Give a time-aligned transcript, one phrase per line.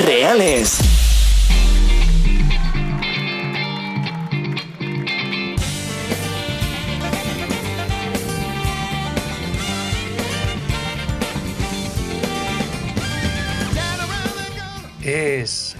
[0.00, 0.78] reales.
[15.02, 15.73] Es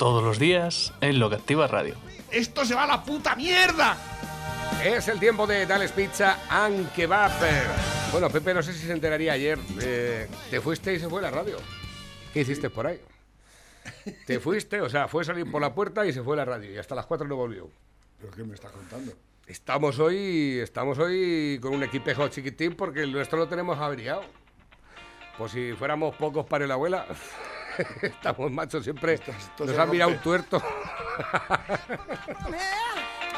[0.00, 1.94] todos los días en Lo que Activa Radio.
[2.30, 3.98] ¡Esto se va a la puta mierda!
[4.82, 7.30] Es el tiempo de Dales Pizza and Kebab.
[8.10, 9.58] Bueno, Pepe, no sé si se enteraría ayer.
[9.82, 11.58] eh, te fuiste y se fue la radio.
[12.32, 12.98] ¿Qué hiciste por ahí?
[14.26, 16.72] Te fuiste, o sea, fue salir por la puerta y se fue la radio.
[16.72, 17.68] Y hasta las 4 no volvió.
[18.18, 19.12] ¿Pero qué me estás contando?
[19.46, 24.22] Estamos hoy, estamos hoy con un equipejo chiquitín porque el nuestro lo tenemos averiado.
[25.36, 27.06] Pues si fuéramos pocos para la abuela,
[28.02, 29.14] estamos machos siempre.
[29.14, 29.32] esto
[29.64, 30.62] nos han mirado un tuerto.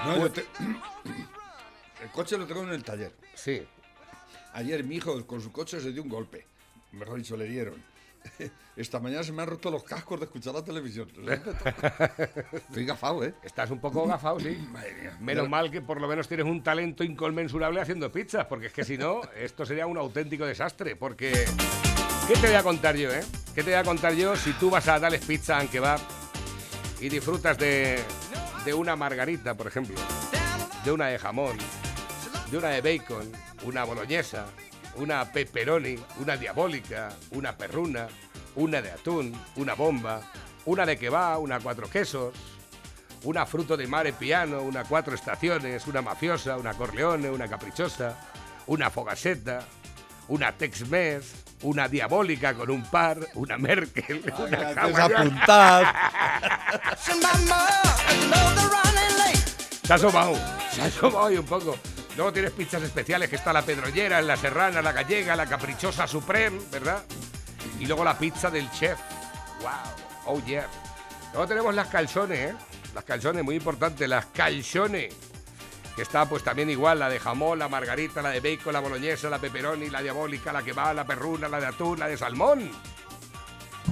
[0.04, 0.44] No, yo te-
[2.02, 3.12] El coche lo tengo en el taller.
[3.34, 3.62] Sí.
[4.54, 6.44] Ayer mi hijo con su coche se dio un golpe.
[6.90, 7.80] Mejor dicho, le dieron.
[8.76, 11.08] Esta mañana se me han roto los cascos de escuchar la televisión.
[12.52, 13.34] Estoy gafado, ¿eh?
[13.44, 14.56] Estás un poco gafado, sí.
[14.72, 15.16] Madre mía.
[15.20, 18.82] Menos mal que por lo menos tienes un talento inconmensurable haciendo pizzas, porque es que
[18.84, 20.96] si no, esto sería un auténtico desastre.
[20.96, 21.32] Porque,
[22.26, 23.22] ¿qué te voy a contar yo, eh?
[23.54, 26.00] ¿Qué te voy a contar yo si tú vas a Dales Pizza and Kebab
[27.00, 28.02] y disfrutas de,
[28.64, 29.94] de una margarita, por ejemplo,
[30.82, 31.58] de una de jamón,
[32.50, 33.30] de una de bacon,
[33.64, 34.46] una boloñesa,
[34.96, 38.08] una pepperoni, una diabólica, una perruna,
[38.56, 40.22] una de atún, una bomba,
[40.64, 42.34] una de kebab, una cuatro quesos,
[43.24, 48.18] una fruto de mare piano, una cuatro estaciones, una mafiosa, una corleone, una caprichosa,
[48.66, 49.66] una fogaseta,
[50.32, 51.26] una Tex-Mex,
[51.62, 55.94] una diabólica con un par, una Merkel, una apuntar.
[59.82, 60.34] Se ha asomado,
[60.70, 61.76] se ha asomado ahí un poco.
[62.16, 66.60] Luego tienes pizzas especiales, que está la pedrollera, la serrana, la gallega, la caprichosa supreme,
[66.70, 67.02] ¿verdad?
[67.78, 68.98] Y luego la pizza del chef.
[69.60, 69.70] ¡Wow!
[70.26, 70.68] ¡Oh, yeah!
[71.32, 72.54] Luego tenemos las calzones, ¿eh?
[72.94, 75.14] Las calzones, muy importante, las calzones.
[76.02, 79.30] Que está pues también igual, la de jamón, la margarita, la de bacon, la boloñesa,
[79.30, 82.72] la pepperoni, la diabólica, la que va, la perruna, la de atún, la de salmón.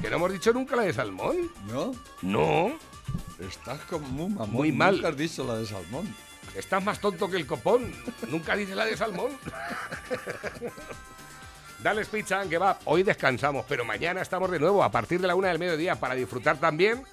[0.03, 1.37] Que no hemos dicho nunca la de salmón.
[1.69, 1.93] ¿No?
[2.23, 2.73] No.
[3.39, 4.51] Estás como muy mamón.
[4.51, 4.97] Muy mal.
[4.97, 6.13] Nunca has dicho la de salmón.
[6.57, 7.93] Estás más tonto que el copón.
[8.29, 9.31] Nunca dices la de salmón.
[11.81, 12.77] Dales pizza que va.
[12.87, 16.17] Hoy descansamos, pero mañana estamos de nuevo a partir de la una del mediodía para
[16.17, 17.05] disfrutar también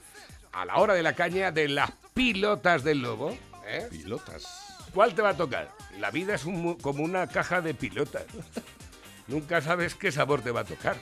[0.53, 3.38] a la hora de la caña de las pilotas del lobo.
[3.68, 3.88] ¿eh?
[3.91, 4.67] Pilotas.
[4.97, 5.69] ¿Cuál te va a tocar?
[6.00, 8.25] La vida es un como una caja de pilotas.
[9.28, 10.97] Nunca sabes qué sabor te va a tocar.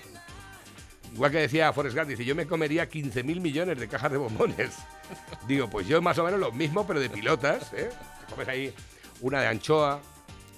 [1.14, 4.72] Igual que decía Forrest Gump, dice, yo me comería 15.000 millones de cajas de bombones.
[5.48, 7.72] Digo, pues yo más o menos lo mismo, pero de pilotas.
[7.72, 7.90] ¿eh?
[8.28, 8.74] Te comes ahí
[9.22, 10.02] una de anchoa,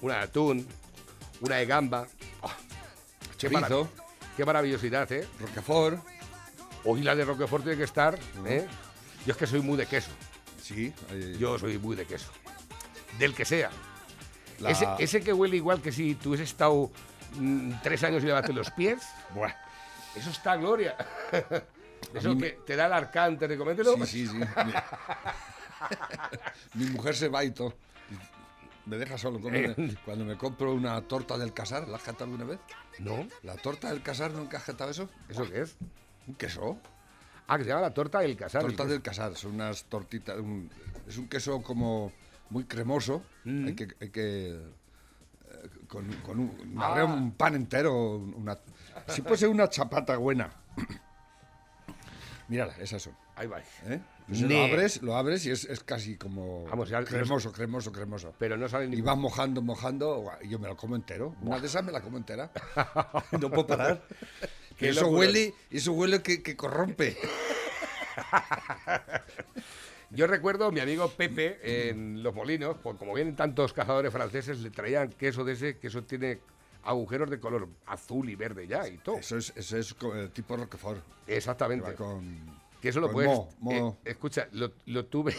[0.02, 0.66] una de atún,
[1.40, 2.08] una de gamba.
[2.40, 2.50] Oh,
[3.38, 3.88] qué, marav-
[4.36, 5.28] qué maravillosidad, ¿eh?
[5.38, 6.04] Roquefort.
[6.82, 8.66] Hoy la de Roquefort tiene que estar, ¿eh?
[9.24, 10.10] Yo es que soy muy de queso.
[10.60, 10.92] Sí.
[11.38, 12.32] Yo soy muy de queso.
[13.18, 13.70] Del que sea.
[14.60, 16.90] la- Ese, ese que huele igual que si tú hubieses estado
[17.34, 19.02] mm, tres años y lavaste los pies.
[19.34, 19.52] Buah.
[20.16, 20.96] Eso está gloria.
[22.14, 23.94] Eso que te da el arcante de comértelo.
[24.06, 24.38] Sí, sí, sí.
[26.74, 27.74] Mi, mujer se va y todo.
[28.86, 29.40] Me deja solo.
[29.40, 29.76] comer.
[30.04, 32.58] Cuando me compro una torta del casar, ¿la has catado alguna vez?
[33.00, 35.08] No, ¿La torta del casar nunca has catado eso?
[35.28, 35.76] ¿eso qué es?
[36.26, 36.78] ¿Un queso?
[37.46, 38.62] Ah, que se llama la torta del casar.
[38.62, 40.38] Torta el del casar, son unas tortitas.
[40.38, 40.70] un-
[41.06, 42.12] es un queso como
[42.50, 43.22] muy cremoso.
[43.44, 43.66] Mm.
[43.66, 43.88] Hay que.
[44.00, 47.04] hay que, eh, con, con un, Ah.
[47.04, 48.58] un pan entero, una,
[49.08, 50.50] si puede ser una chapata buena.
[52.48, 53.14] Mírala, esas son.
[53.36, 53.60] Ahí va.
[53.60, 54.00] ¿eh?
[54.26, 58.34] Pues lo abres, lo abres y es, es casi como Vamos, ya- cremoso, cremoso, cremoso.
[58.38, 58.96] Pero no sale ni.
[58.96, 61.34] Y vas mojando, mojando, y yo me lo como entero.
[61.42, 62.50] Una de esas me la como entera.
[63.40, 64.02] no puedo parar.
[64.80, 65.18] Eso locura.
[65.18, 67.16] huele, eso huele que, que corrompe.
[70.10, 74.60] Yo recuerdo a mi amigo Pepe en Los Molinos, pues como vienen tantos cazadores franceses,
[74.60, 76.40] le traían queso de ese, que eso tiene
[76.84, 79.18] agujeros de color azul y verde ya y todo.
[79.18, 81.02] Eso es, eso es eh, tipo Roquefort.
[81.26, 81.94] que Exactamente.
[81.94, 83.30] con, Que eso lo puedes.
[83.30, 83.98] mo, mo.
[84.04, 85.34] eh, escucha, lo, lo tuve.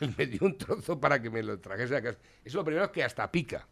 [0.16, 2.18] me dio un trozo para que me lo trajese a casa.
[2.42, 3.66] Eso lo primero es que hasta pica.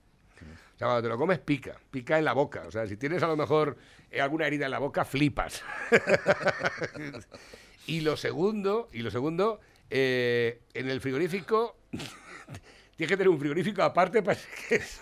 [0.74, 1.80] O sea, cuando te lo comes, pica.
[1.90, 2.64] Pica en la boca.
[2.66, 3.78] O sea, si tienes a lo mejor
[4.10, 5.62] eh, alguna herida en la boca, flipas.
[7.86, 9.60] y lo segundo, y lo segundo
[9.96, 11.76] Eh, en el frigorífico,
[12.96, 14.36] tienes que tener un frigorífico aparte para
[14.68, 15.00] queso.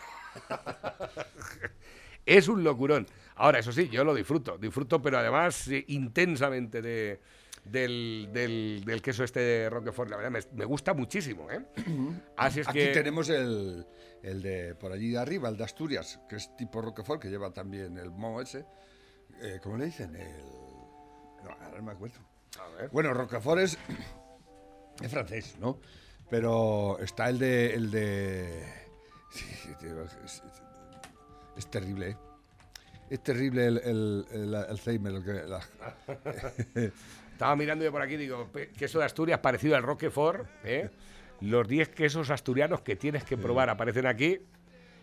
[2.27, 3.06] es un locurón.
[3.37, 7.21] Ahora, eso sí, yo lo disfruto, disfruto, pero además eh, intensamente de,
[7.65, 10.11] del, del- del queso este de Roquefort.
[10.11, 11.65] La verdad, me, me gusta muchísimo, ¿eh?
[12.37, 12.88] Así es Aquí que...
[12.88, 13.87] tenemos el,
[14.23, 17.50] el de por allí de arriba, el de Asturias, que es tipo Roquefort, que lleva
[17.50, 18.67] también el moho ese.
[19.41, 20.15] Eh, ¿Cómo le dicen?
[20.15, 20.37] El...
[21.43, 22.19] No, ahora no me acuerdo.
[22.61, 22.91] A ver.
[22.91, 23.79] Bueno, Roquefort es,
[25.02, 25.78] es francés, ¿no?
[26.31, 27.75] Pero está el de...
[27.75, 28.64] El de...
[29.31, 29.58] Sí,
[31.56, 32.16] es, terrible, ¿eh?
[33.10, 35.22] Es terrible el, el, el Alzheimer.
[35.22, 35.60] que- la-
[37.32, 40.90] Estaba mirando yo por aquí, digo, queso de Asturias parecido al Roquefort, ¿eh?
[41.40, 44.40] Los 10 quesos asturianos que tienes que probar aparecen aquí.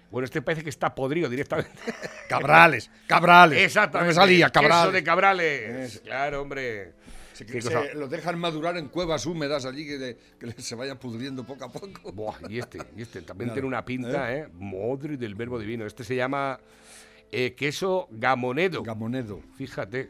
[0.10, 1.72] Bueno, este parece que está podrido directamente.
[2.30, 3.60] Cabrales, cabrales.
[3.62, 4.14] Exactamente.
[4.16, 4.94] No me salía, Queso cabrales.
[4.94, 5.70] de cabrales.
[5.96, 6.94] Es- Claro, hombre.
[7.40, 11.00] Se, Qué se cosa- lo dejan madurar en cuevas húmedas allí que, que se vaya
[11.00, 12.12] pudriendo poco a poco.
[12.12, 14.50] Buah, y este, y este también tiene una pinta, ¿eh?
[14.60, 15.86] Madre del verbo divino.
[15.86, 16.60] Este se llama
[17.32, 18.84] eh, queso gamonedo.
[18.84, 19.42] Gamonedo.
[19.56, 20.10] Fíjate.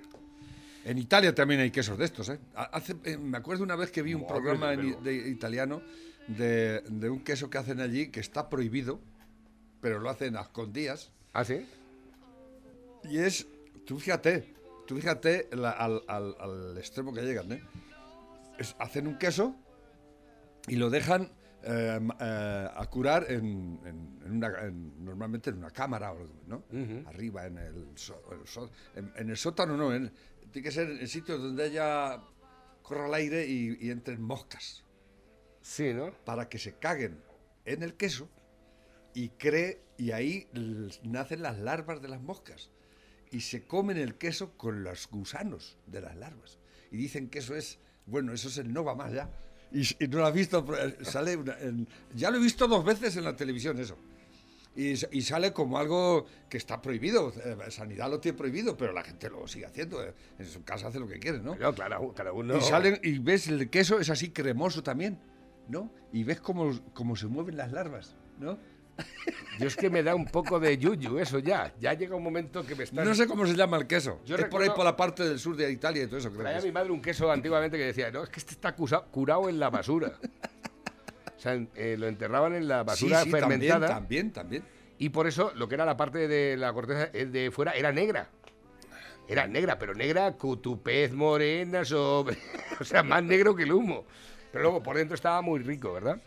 [0.85, 2.39] En Italia también hay quesos de estos, ¿eh?
[2.55, 5.83] Ha- Hace, eh, me acuerdo una vez que vi un Madre programa en de italiano
[6.27, 8.99] de, de un queso que hacen allí que está prohibido,
[9.81, 11.11] pero lo hacen a escondidas.
[11.33, 11.63] ¿Ah, sí?
[13.03, 13.45] Y es,
[13.85, 14.55] tú fíjate,
[14.89, 17.63] tú fíjate la- al, al- al extremo que llegan, ¿eh?
[18.57, 19.55] Es- hacen un queso
[20.67, 21.31] y lo dejan
[21.61, 26.33] eh, eh, a curar en, en- en una, en- normalmente en una cámara, o algo,
[26.47, 26.63] ¿no?
[26.71, 27.07] Ujú.
[27.07, 30.11] Arriba, en el, so- el so- en, el sótano, no, en-
[30.51, 32.19] tiene que ser en sitios donde haya
[32.81, 34.83] corra el aire y, y entren moscas,
[35.61, 36.11] Sí, ¿no?
[36.25, 37.21] para que se caguen
[37.65, 38.27] en el queso
[39.13, 40.47] y cree, y ahí
[41.03, 42.71] nacen las larvas de las moscas
[43.31, 46.57] y se comen el queso con los gusanos de las larvas.
[46.91, 49.29] Y dicen que eso es, bueno, eso es el no va más ya.
[49.71, 52.83] Y, y no lo has visto, eh, sale una- en- ya lo he visto dos
[52.83, 53.97] veces en la televisión eso.
[54.75, 59.03] Y, y sale como algo que está prohibido, eh, Sanidad lo tiene prohibido, pero la
[59.03, 60.01] gente lo sigue haciendo.
[60.03, 61.55] eh, En su casa hace lo que quiere, ¿no?
[61.55, 62.57] No, claro, cada uno.
[62.57, 65.19] Y salen y ves el queso es así cremoso también,
[65.67, 65.91] ¿no?
[66.13, 68.57] Y ves cómo, cómo se mueven las larvas, ¿no?
[69.59, 71.73] Yo es que me da un poco de yuyu eso ya.
[71.79, 73.03] Ya llega un momento que me está.
[73.03, 74.19] No sé cómo se llama el queso.
[74.25, 76.41] Yo es por ahí por la parte del sur de Italia y todo eso, creo.
[76.41, 79.49] Traía a mi madre un queso antiguamente que decía, no, es que este está curado
[79.49, 80.13] en la basura.
[81.37, 83.87] O sea, eh, lo enterraban en la basura Sí, sí, fermentada.
[83.87, 84.63] También, también, también.
[84.97, 87.93] Y por eso lo que era la parte de la corteza eh, de fuera era
[87.93, 88.29] negra.
[89.25, 92.37] Era negra, pero negra cutupez morena sobre.
[92.81, 94.05] o sea, más negro que el humo.
[94.51, 96.21] Pero luego por dentro estaba muy rico, ¿verdad?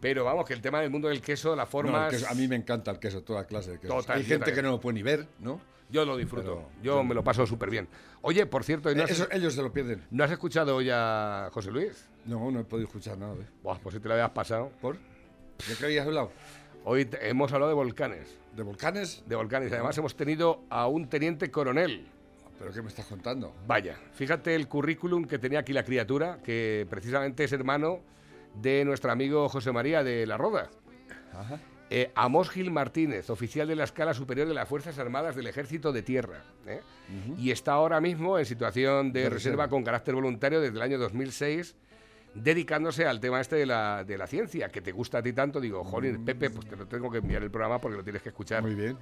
[0.00, 2.12] Pero vamos, que el tema del mundo del queso, No, formas.
[2.12, 3.94] el queso- a mí me encanta el queso, toda clase de queso.
[3.94, 5.60] Total, Hay gente que no lo puede ni ver, ¿no?
[5.90, 6.64] Yo lo disfruto.
[6.68, 7.88] Pero- yo me lo paso súper bien.
[8.22, 10.04] Oye, por cierto, ¿no has, Eh, Eso- ellos se lo pierden.
[10.10, 12.08] ¿no has escuchado hoy a José Luis?
[12.26, 13.34] No, no he podido escuchar nada.
[13.34, 13.46] ¿eh?
[13.62, 14.70] Buah, pues si te lo habías pasado.
[14.80, 14.96] ¿Por?
[14.96, 16.30] ¿De qué habías hablado?
[16.84, 18.38] Hoy hemos hablado de volcanes.
[18.56, 19.22] ¿De volcanes?
[19.26, 19.72] De volcanes.
[19.72, 22.06] Además, hemos tenido a un teniente coronel.
[22.58, 23.54] ¿Pero qué me estás contando?
[23.66, 28.00] Vaya, fíjate el currículum que tenía aquí la criatura, que precisamente es hermano
[28.54, 30.70] de nuestro amigo José María de la Roda.
[31.32, 31.58] Ajá.
[31.92, 35.90] Eh, Amos Gil Martínez, oficial de la escala superior de las Fuerzas Armadas del Ejército
[35.92, 36.44] de Tierra.
[36.66, 36.80] ¿eh?
[37.36, 39.68] Y está ahora mismo en situación de, De reserva reserva.
[39.68, 41.74] con carácter voluntario desde el año 2006,
[42.34, 45.60] dedicándose al tema este de la, de la ciencia, que te gusta a ti tanto.
[45.60, 48.28] Digo, jolín, Pepe, pues te lo tengo que enviar el programa porque lo tienes que
[48.28, 48.62] escuchar.
[48.62, 48.96] Muy bien.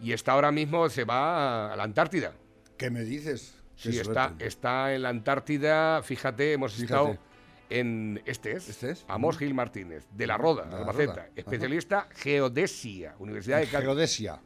[0.00, 2.32] Y está ahora mismo, se va a la Antártida.
[2.78, 3.54] ¿Qué me dices?
[3.82, 4.46] Qué Sí, está, suerte.
[4.46, 6.84] está en la Antártida, fíjate, hemos Fíjate.
[6.94, 7.18] estado
[7.70, 9.04] en este es, ¿Este es?
[9.08, 11.30] Amos Gil Martínez, de la Roda, De la Albacete, Roda, ajá.
[11.36, 14.40] especialista geodesia, Universidad de Cádiz, Geodesia.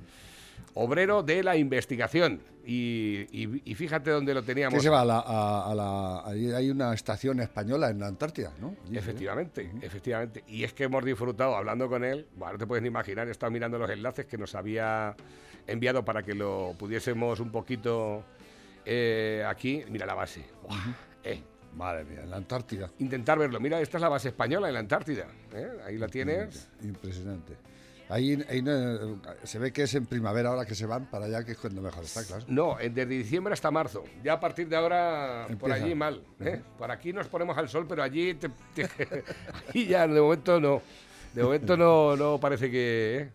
[0.74, 2.40] obrero de la investigación.
[2.64, 4.82] Y, y- y fíjate dónde lo ¿Qué teníamos.
[4.82, 5.00] se va?
[5.00, 8.76] A la, a, a la, ahí hay una estación española en la Antártida, ¿no?
[8.84, 8.98] Allí, ¿eh?
[8.98, 10.44] Efectivamente, efectivamente.
[10.46, 12.26] Y es que hemos disfrutado hablando con él.
[12.36, 15.16] Bueno, no te puedes ni imaginar, he estado mirando los enlaces que nos había
[15.66, 18.22] enviado para que lo pudiésemos un poquito
[18.84, 19.82] eh, aquí.
[19.88, 20.44] Mira la base.
[21.24, 21.42] Eh,
[21.74, 22.90] Madre mía, en la Antártida.
[22.98, 23.60] intentar verlo.
[23.60, 25.26] Mira, esta es la base española en la Antártida.
[25.54, 25.68] ¿eh?
[25.86, 26.68] Ahí la tienes.
[26.82, 27.54] Impresionante.
[28.10, 31.44] Ahí, ahí no- se ve que es en primavera ahora que se van para allá,
[31.44, 32.42] que es cuando mejor está, claro.
[32.48, 34.02] No, desde diciembre hasta marzo.
[34.24, 36.22] Ya a partir de ahora, por allí mal.
[36.40, 36.62] ¿eh?
[36.78, 38.88] Por aquí nos ponemos al sol, pero allí, te- te-
[39.68, 40.80] allí ya de momento no.
[41.34, 43.18] De momento no, no parece que...
[43.18, 43.30] ¿eh?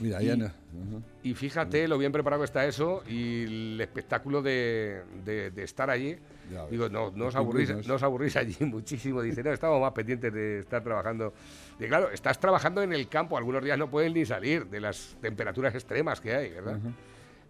[0.00, 1.02] Mira, Y- en- ujú.
[1.22, 5.88] Y fíjate lo bien preparado que está eso y el espectáculo de, de- de estar
[5.90, 6.16] allí.
[6.52, 6.66] Ya.
[6.66, 9.22] Digo, no, no, os aburrís, no os aburrís allí muchísimo.
[9.22, 11.32] Dice, no, estamos más pendientes de estar trabajando.
[11.78, 13.36] Y claro, estás trabajando en el campo.
[13.38, 16.78] Algunos días no pueden ni salir de las temperaturas extremas que hay, ¿verdad?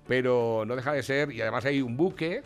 [0.07, 1.33] Pero no deja de ser.
[1.33, 2.43] Y además hay un buque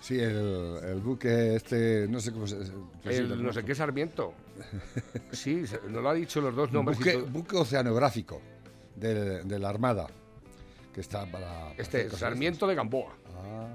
[0.00, 2.56] Sí, el, el buque este, no sé cómo se...
[3.04, 4.34] El no sé qué Sarmiento.
[5.30, 6.98] Sí, nos lo ha dicho los dos nombres.
[6.98, 8.40] buque, buque oceanográfico
[8.96, 10.06] de, de la Armada,
[10.92, 11.72] que está para...
[11.72, 13.12] Este, Sarmiento de Gamboa.
[13.14, 13.32] de.
[13.34, 13.68] Ah.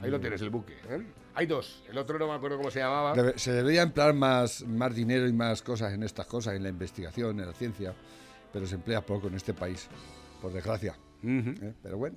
[0.00, 0.74] Ahí lo tienes, el buque.
[0.88, 1.02] ¿eh?
[1.34, 1.82] Hay dos.
[1.88, 3.14] El otro no me acuerdo cómo se llamaba.
[3.14, 6.68] Debe- se debería emplear más, más dinero y más cosas en estas cosas, en la
[6.68, 7.94] investigación, en la ciencia,
[8.52, 9.88] pero se emplea poco en este país,
[10.40, 10.94] por desgracia.
[11.24, 11.72] ¿eh?
[11.82, 12.16] Pero bueno,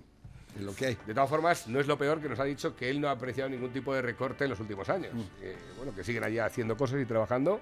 [0.57, 0.97] es lo que hay.
[1.05, 3.11] De todas formas, no es lo peor que nos ha dicho que él no ha
[3.11, 5.11] apreciado ningún tipo de recorte en los últimos años.
[5.39, 7.61] Que, bueno, que siguen allá haciendo cosas y trabajando,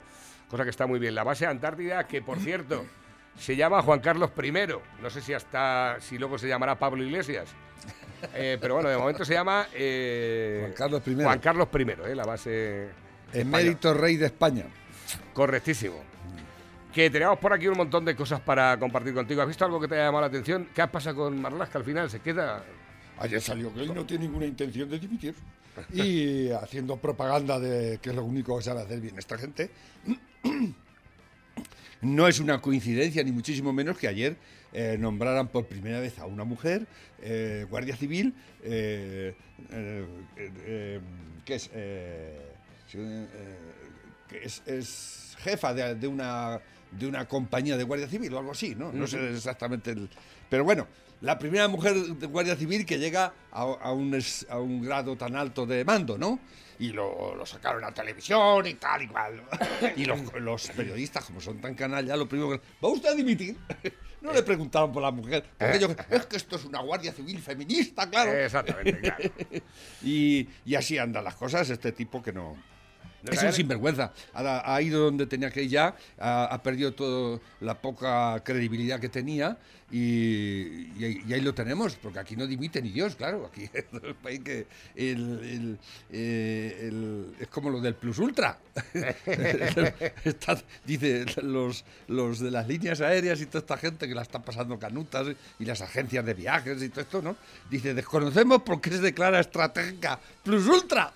[0.49, 1.13] cosa que está muy bien.
[1.15, 2.85] La base Antártida, que por cierto,
[3.37, 4.51] se llama Juan Carlos I.
[5.01, 7.49] No sé si hasta si luego se llamará Pablo Iglesias.
[8.35, 11.15] Eh, pero bueno, de momento se llama eh, Juan Carlos I.
[11.15, 12.87] Juan Carlos I, eh, la base.
[13.33, 14.63] Emérito rey de España.
[15.33, 15.97] Correctísimo.
[16.93, 19.41] Que tenemos por aquí un montón de cosas para compartir contigo.
[19.41, 20.69] ¿Has visto algo que te haya llamado la atención?
[20.73, 22.09] ¿Qué pasa con Marlaska al final?
[22.09, 22.63] ¿Se queda
[23.19, 25.35] Ayer salió que él no tiene ninguna intención de dimitir.
[25.91, 29.71] Y haciendo propaganda de que es lo único que sabe hacer bien esta gente.
[32.03, 34.35] No es una coincidencia, ni muchísimo menos, que ayer
[34.73, 36.85] eh, nombraran por primera vez a una mujer,
[37.21, 38.33] eh, Guardia Civil,
[38.63, 39.33] eh,
[41.45, 41.69] que es,
[42.87, 42.97] sí,
[44.27, 46.59] que es, es jefa de, de una,
[46.91, 48.91] de una compañía de Guardia Civil o algo así, ¿no?
[48.91, 50.09] No sé exactamente el...
[50.49, 50.87] Pero bueno,
[51.21, 54.19] la primera mujer de Guardia Civil que llega a, a un,
[54.49, 56.39] a un grado tan alto de mando, ¿no?
[56.79, 59.43] Y lo, lo sacaron a televisión y tal y cual.
[59.95, 62.61] Y los, los periodistas, como son tan canallas, lo primero que...
[62.83, 63.57] ¿Va usted a dimitir?
[64.23, 65.43] No le preguntaban por la mujer.
[65.57, 68.31] Porque ellos, es que esto es una Guardia Civil feminista, claro.
[68.31, 69.23] Exactamente, claro.
[70.01, 72.55] Y, y así andan las cosas, este tipo que no...
[73.29, 74.13] Es un sinvergüenza.
[74.33, 78.99] Ha, ha ido donde tenía que ir ya, ha, ha perdido toda la poca credibilidad
[78.99, 79.57] que tenía
[79.95, 83.45] y, y ahí- y ahí lo tenemos, porque aquí no dimite ni Dios, claro.
[83.45, 85.79] Aquí es el país que el- el-
[86.11, 88.57] eh, el- es como lo del Plus Ultra.
[90.23, 94.43] Está- dice, los, los de las líneas aéreas y toda esta gente que la están
[94.43, 95.27] pasando canutas
[95.59, 97.35] y las agencias de viajes y todo esto, ¿no?
[97.69, 101.13] Dice, desconocemos por qué se declara estratégica Plus Ultra.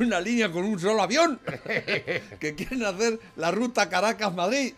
[0.00, 1.38] Una línea con un solo avión
[2.40, 4.72] que quieren hacer la ruta Caracas-Madrid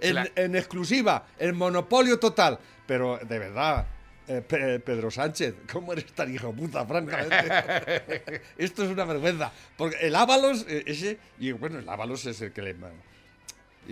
[0.00, 2.58] en, en exclusiva, en monopolio total.
[2.86, 3.86] Pero de verdad,
[4.26, 8.42] eh, Pe- Pedro Sánchez, ¿cómo eres tan hijo puta, francamente?
[8.58, 9.52] Esto es una vergüenza.
[9.76, 12.76] Porque el Ábalos, eh, ese, y bueno, el Ábalos es el que le.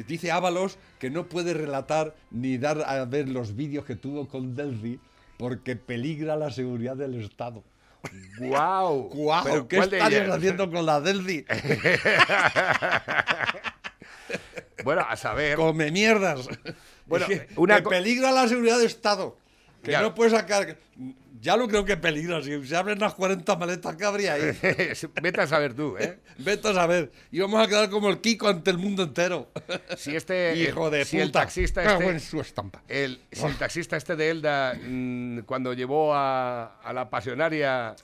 [0.06, 4.54] Dice Ábalos que no puede relatar ni dar a ver los vídeos que tuvo con
[4.54, 5.00] Delphi
[5.38, 7.64] porque peligra la seguridad del Estado.
[8.38, 9.08] ¡Guau!
[9.14, 9.44] ¡Guau!
[9.44, 10.28] ¿Pero ¿Qué ellas?
[10.36, 11.46] haciendo con la Delphi?
[14.84, 15.56] Bueno, a saber.
[15.56, 16.46] Come mierdas.
[17.06, 19.36] Bueno, una que peligra la seguridad del Estado.
[19.82, 20.02] Que Ya.
[20.02, 20.76] no puede sacar.
[21.40, 22.42] Ya lo creo que peligra.
[22.42, 24.42] Si se abren las 40 maletas que habría ahí.
[25.22, 26.18] Vete a saber tú, ¿eh?
[26.38, 27.12] Vete a saber.
[27.30, 29.50] Y vamos a quedar como el Kiko ante el mundo entero.
[29.96, 30.56] Si este.
[30.56, 31.24] Hijo de si puta.
[31.24, 32.12] el taxista Cago este.
[32.12, 32.82] en su estampa.
[32.88, 37.94] El, si el taxista este de Elda, mm, cuando llevó a, a la pasionaria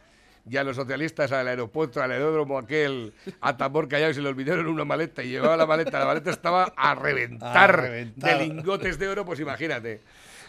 [0.49, 4.29] y a los socialistas al aeropuerto, al aeródromo aquel, a tambor callado y se le
[4.29, 9.09] olvidaron una maleta y llevaba la maleta, la maleta estaba a reventar, de lingotes de
[9.09, 10.01] oro, pues imagínate.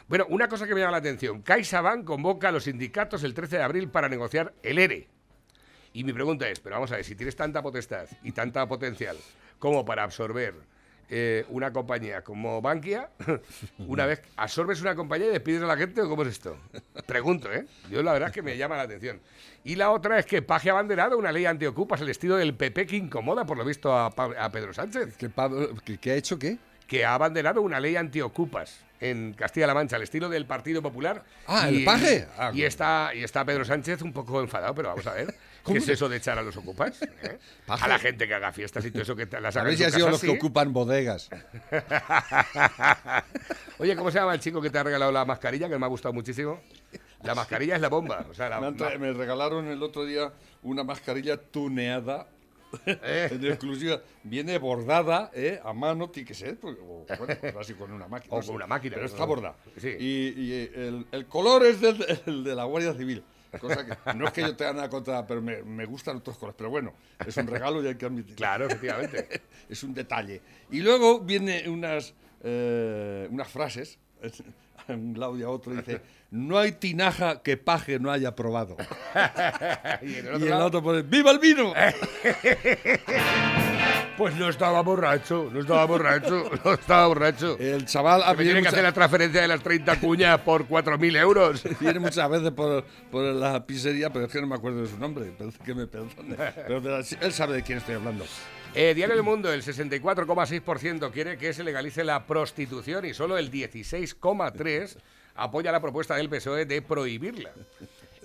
[0.08, 3.58] Bueno, una cosa que me llama la atención, CaixaBank convoca a los sindicatos el 13
[3.58, 5.08] de abril para negociar el ERE.
[5.94, 9.16] Y mi pregunta es, pero vamos a ver, si tienes tanta potestad y tanta potencial
[9.60, 10.56] como para absorber
[11.10, 13.10] eh, una compañía como Bankia,
[13.80, 16.58] una vez absorbes una compañía y despides a la gente o cómo es esto?
[17.06, 17.66] Pregunto, ¿eh?
[17.90, 19.20] Yo la verdad es que me llama la atención.
[19.64, 22.86] Y la otra es que Paje ha abanderado una ley antiocupas al estilo del PP
[22.88, 26.16] que incomoda, por lo visto, a, Pa- a Pedro Sánchez, ¿Qué, Pablo- qué- qué ha
[26.16, 26.58] hecho qué?
[26.88, 31.24] que ha abanderado una ley antiocupas en Castilla-La Mancha, al estilo del Partido Popular.
[31.48, 32.28] Ah, ¿el Paje?
[32.38, 35.34] Ah, y, está, y está Pedro Sánchez un poco enfadado, pero vamos a ver.
[35.66, 37.02] ¿Qué es eso de echar a los ocupas?
[37.02, 37.40] eh?
[37.68, 39.74] A la gente que haga fiestas y todo eso que te las A haga ver
[39.74, 41.30] en si ha sido los que ocupan bodegas.
[43.80, 45.70] Oye, ¿cómo se llama el chico que te ha regalado la mascarilla?
[45.70, 46.60] Que me ha gustado muchísimo.
[47.24, 48.26] La mascarilla es la bomba.
[48.30, 48.60] O sea, la,
[49.00, 50.32] Me, regalaron el otro día
[50.64, 52.28] una mascarilla tuneada.
[52.86, 53.30] Eh.
[53.32, 54.02] En exclusiva.
[54.24, 55.60] Viene bordada ¿eh?
[55.64, 56.60] a mano, tiene que ser.
[56.60, 58.34] porque- o, bueno, pues así con una máquina.
[58.34, 59.56] O con sé, una máquina, Pero está bordada.
[59.78, 59.90] Sí.
[60.00, 63.24] Y, y, el, el color es del, el de la Guardia Civil.
[63.60, 66.56] Cosa que no es que yo tenga nada contra, pero me, me gustan otros colores.
[66.58, 66.94] Pero bueno,
[67.26, 68.36] es un regalo y hay que admitirlo.
[68.36, 69.42] Claro, efectivamente.
[69.70, 70.42] es un detalle.
[70.72, 74.00] Y luego viene unas, eh, unas frases,
[74.88, 78.76] a un lado y a otro, dice, no hay tinaja que paje no haya probado.
[80.02, 81.74] y el y otro el lado, otro pone, ¡Viva el vino!
[84.18, 87.58] Pues no estaba borracho, no estaba borracho, no estaba borracho.
[87.60, 91.18] El chaval me viene, tiene que hacer la transferencia de las 30 cuñas por 4.000
[91.18, 91.64] euros.
[91.80, 94.98] viene muchas veces por, por la pizzería, pero es que no me acuerdo de su
[94.98, 95.34] nombre.
[95.38, 96.36] pero Que me perdone.
[96.36, 98.26] Pero él sabe de quién estoy hablando.
[98.76, 103.52] Eh, Diario del Mundo, el 64,6% quiere que se legalice la prostitución y solo el
[103.52, 104.98] 16,3%
[105.36, 107.52] apoya la propuesta del PSOE de prohibirla.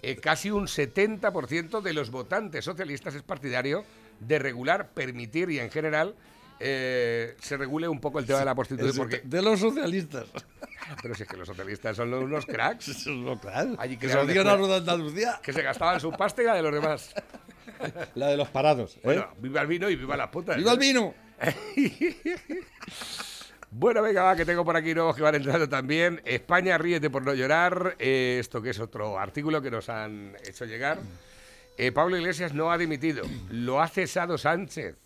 [0.02, 3.85] Eh, casi un 70% de los votantes socialistas es partidario
[4.20, 6.14] de regular, permitir y en general
[6.60, 8.96] eh, se regule un poco el tema de la prostitución.
[8.96, 10.26] Porque, de los socialistas.
[11.02, 13.76] pero si es que los socialistas son unos cracks Eso es lo claro.
[13.78, 15.40] Allí que se los de Andalucía.
[15.42, 17.14] que se gastaban su pasta y la de los demás.
[18.16, 18.96] La de los parados.
[18.96, 19.00] ¿eh?
[19.04, 20.56] Bueno, viva el vino y viva las putas.
[20.56, 21.14] ¡Viva el vino!
[23.70, 26.20] Bueno, venga, va, que tengo por aquí nuevos que van entrando también.
[26.25, 27.94] España, ríete por no llorar.
[27.98, 30.98] Eh, esto que es otro artículo que nos han hecho llegar.
[31.78, 34.97] Eh, Pablo Iglesias no ha dimitido, lo ha cesado Sánchez.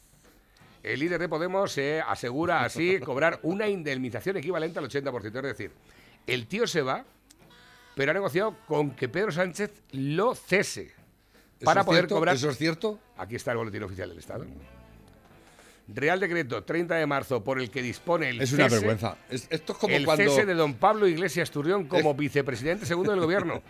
[0.82, 5.26] El líder de Podemos se asegura así cobrar una indemnización equivalente al 80%.
[5.26, 5.70] Es decir,
[6.26, 7.04] el tío se va,
[7.94, 12.14] pero ha negociado con que Pedro Sánchez lo cese ¿Eso para poder cierto?
[12.16, 12.34] cobrar.
[12.34, 12.98] ¿Eso es cierto?
[13.18, 14.46] Aquí está el boletín oficial del Estado.
[15.88, 19.16] Real Decreto 30 de marzo por el que dispone el Es una cese- vergüenza.
[19.28, 20.24] Es- esto es como el cuando.
[20.24, 23.62] cese de don Pablo Iglesias Turrión como vicepresidente segundo del gobierno.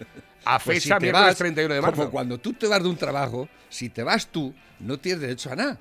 [0.44, 1.96] A pues, fecha si miércoles vas, 31 de marzo.
[1.96, 5.50] Como cuando tú te vas de un trabajo, si te vas tú, no tienes derecho
[5.52, 5.78] a nada.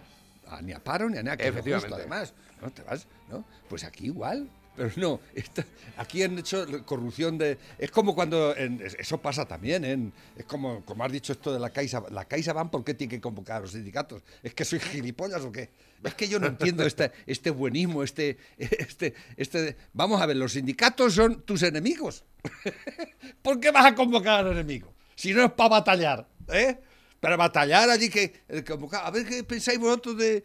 [0.48, 1.38] A- ni a paro ni a nada.
[1.38, 1.90] Que es Efectivamente.
[1.90, 2.34] justo, además.
[2.62, 3.44] No te vas, ¿no?
[3.70, 4.48] Pues aquí igual.
[4.76, 5.66] Pero no, esta-
[5.98, 7.58] aquí han hecho corrupción de...
[7.78, 8.56] Es como cuando...
[8.56, 12.02] en- eso pasa también, en, es como, como has dicho esto de la Caixa.
[12.10, 14.24] ¿La Caixa van por qué tiene que convocar a los sindicatos?
[14.42, 15.70] ¿Es que soy gilipollas o qué?
[16.04, 19.76] Es que yo no entiendo este, este buenismo, este, este, este...
[19.94, 22.24] Vamos a ver, los sindicatos son tus enemigos.
[23.42, 24.94] ¿Por qué vas a convocar al enemigo?
[25.16, 26.80] Si no es para batallar, ¿eh?
[27.20, 28.64] Para batallar allí que, eh,
[29.04, 30.44] A ver qué pensáis vosotros de,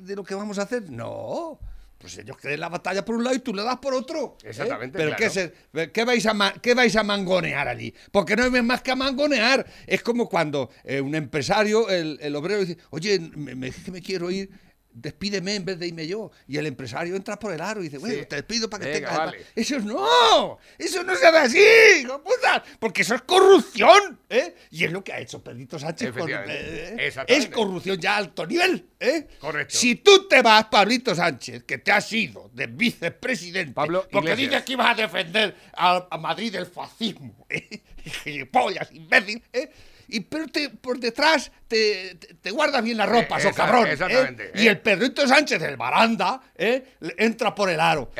[0.00, 0.88] de lo que vamos a hacer.
[0.88, 1.58] No.
[2.04, 4.36] Pues ellos creen la batalla por un lado y tú le das por otro.
[4.42, 4.48] ¿eh?
[4.50, 5.32] Exactamente, Pero claro.
[5.72, 7.94] ¿qué, qué vais a qué vais a mangonear allí?
[8.12, 9.64] Porque no hay más que a mangonear.
[9.86, 14.30] Es como cuando eh, un empresario, el, el obrero dice, oye, me, me- me quiero
[14.30, 14.50] ir,
[14.94, 16.30] despídeme en vez de irme yo.
[16.48, 18.26] Y el empresario entra por el aro y dice, bueno, Sí.
[18.26, 19.26] te despido para que Venga, tengas...
[19.26, 19.46] vale.
[19.54, 24.54] Eso no, eso no se hace así, hijo puta, porque eso es corrupción, ¿eh?
[24.70, 27.12] Y es lo que ha hecho Pedrito Sánchez con, eh.
[27.26, 29.26] Es corrupción ya a alto nivel, ¿eh?
[29.40, 29.76] Correcto.
[29.76, 34.50] Si tú te vas, Pablito Sánchez, que te has ido de vicepresidente, Pablo porque Iglesias.
[34.50, 37.82] dices que ibas a defender a, a Madrid del fascismo, ¿eh?
[38.22, 39.70] Gilipollas, imbécil, ¿eh?
[40.08, 43.86] Y pero te- por detrás te, te- te guardas bien la ropa, Eh, so cabrón.
[43.86, 43.92] ¿eh?
[43.92, 44.70] exactamente, Y ¿eh?
[44.70, 46.94] el Pedrito Sánchez, el baranda, ¿eh?
[47.18, 48.10] entra por el aro.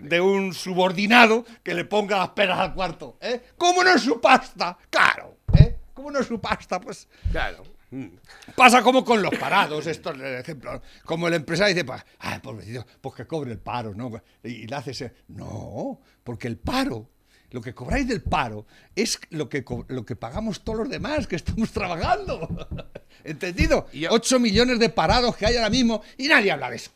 [0.00, 3.18] De un subordinado que le ponga las peras al cuarto.
[3.20, 3.40] ¿eh?
[3.56, 4.76] ¿Cómo no es su pasta?
[4.90, 5.38] Claro.
[5.58, 5.76] ¿eh?
[5.94, 6.80] ¿Cómo no es su pasta?
[6.80, 7.62] Pues Claro.
[7.90, 8.08] Mm.
[8.54, 10.82] pasa como con los parados, esto es el ejemplo.
[11.06, 14.10] Como el empresario dice, pues, ay, pobrecito, pues que cobre el paro, ¿no?
[14.44, 15.14] Y, y le hace ese.
[15.28, 17.08] No, porque el paro.
[17.50, 21.36] Lo que cobráis del paro es lo que, lo que pagamos todos los demás que
[21.36, 22.68] estamos trabajando.
[23.24, 23.88] ¿Entendido?
[23.92, 26.90] Yo- 8 millones de parados que hay ahora mismo y nadie habla de eso.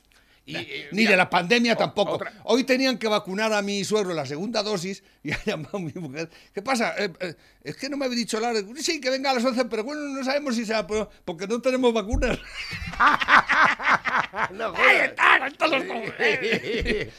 [0.44, 2.14] Y, eh, Ni mira, de la pandemia tampoco.
[2.14, 5.80] otra- Hoy tenían que vacunar a mi suegro la segunda dosis y ha llamado a
[5.80, 6.28] mi mujer.
[6.52, 6.94] ¿Qué pasa?
[6.98, 8.60] Eh, eh, es que no me habéis dicho la hora.
[8.76, 11.62] Sí, que venga a las 11, pero bueno, no sabemos si sea por- porque no
[11.62, 12.38] tenemos vacunas.
[14.52, 14.96] No Ahí
[15.50, 15.82] están los.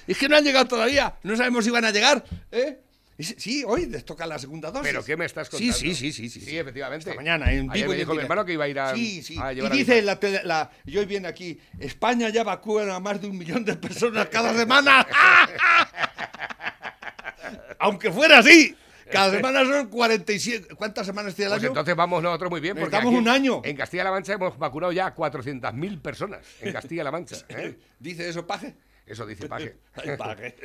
[0.08, 1.16] Es que no han llegado todavía.
[1.24, 2.24] No sabemos si van a llegar.
[2.52, 2.80] ¿eh?
[3.20, 4.88] Sí, Sí, hoy les toca la segunda dosis.
[4.92, 5.74] ¿Pero qué me estás Sí, contando?
[5.78, 6.30] sí, sí, sí.
[6.30, 7.10] Sí, Sí, efectivamente.
[7.10, 9.38] Esta mañana en Ayer me dijo mi hermano que iba a ir a- Sí, sí.
[9.40, 13.22] a y dice la, tele- la, y hoy viene aquí, España ya vacuna a más
[13.22, 15.06] de un millón de personas cada semana.
[17.80, 18.76] Aunque fuera así.
[19.12, 20.74] Cada semana son 47.
[20.76, 21.68] ¿Cuántas semanas tiene el Pues año?
[21.70, 22.76] entonces vamos nosotros muy bien.
[22.78, 23.62] Porque aquí un año.
[23.64, 26.40] En Castilla-La Mancha hemos vacunado ya a 400.000 personas.
[26.62, 27.36] En Castilla-La Mancha.
[27.50, 27.78] ¿eh?
[28.00, 28.74] Dice eso, paje.
[29.06, 29.76] Eso dice Paje.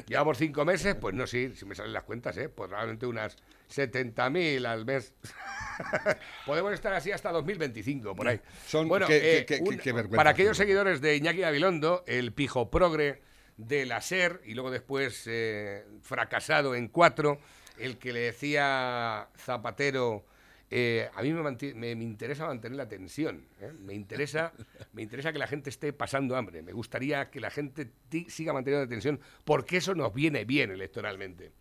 [0.06, 2.48] Llevamos cinco meses, pues no, sí, si me salen las cuentas, ¿eh?
[2.48, 3.36] Pues probablemente unas
[3.74, 5.12] 70.000 al mes.
[6.46, 8.40] Podemos estar así hasta 2025, por ahí.
[8.66, 12.04] Son- bueno, qué- eh, qué- qué- un- qué vergüenza, para aquellos seguidores de Iñaki Gabilondo,
[12.06, 13.22] el pijo progre
[13.56, 17.40] de la SER y luego después eh, fracasado en cuatro,
[17.78, 20.24] el que le decía Zapatero...
[20.70, 21.42] eh, a mí me,
[21.74, 23.46] me- me interesa mantener la tensión.
[23.60, 23.72] ¿eh?
[23.78, 24.52] Me, interesa,
[24.92, 26.62] me interesa que la gente esté pasando hambre.
[26.62, 27.90] Me gustaría que la gente
[28.28, 31.52] siga manteniendo la tensión porque eso nos viene bien electoralmente.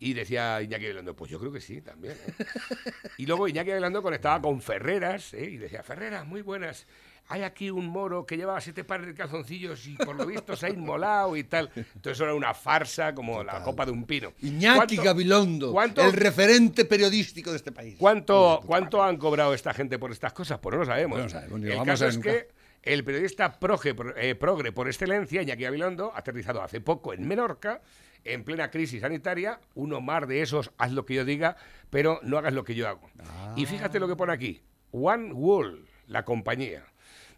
[0.00, 2.14] Y decía Iñaki Gabilondo, pues yo creo que sí, también.
[2.14, 2.44] ¿eh".
[3.18, 5.44] Y luego Iñaki Gabilondo conectaba con Ferreras ¿eh?
[5.50, 6.86] y decía, Ferreras, muy buenas.
[7.30, 10.66] Hay aquí un moro que llevaba siete pares de calzoncillos y por lo visto se
[10.66, 11.70] ha inmolado y tal.
[11.76, 14.32] Entonces era una farsa como la copa de un pino.
[14.40, 17.96] Iñaki ¿Cuánto- Gabilondo, cuánto- el referente periodístico de este país.
[17.98, 20.58] ¿Cuánto, ¿Cuánto han cobrado esta gente por estas cosas?
[20.58, 21.18] Pues no lo sabemos.
[21.18, 22.30] No lo sabemos, el caso es nunca.
[22.32, 22.48] que
[22.82, 27.82] El periodista proge, eh, progre por excelencia, Iñaki Gabilondo, aterrizado hace poco en Menorca,
[28.24, 31.56] en plena crisis sanitaria, uno más de esos, haz lo que yo diga,
[31.90, 33.10] pero no hagas lo que yo hago.
[33.56, 34.62] Y fíjate lo que pone aquí,
[34.92, 36.84] One Wall, la compañía.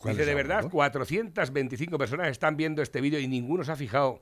[0.04, 4.20] Dice, de verdad, 425 personas están viendo este vídeo y ninguno se ha fijado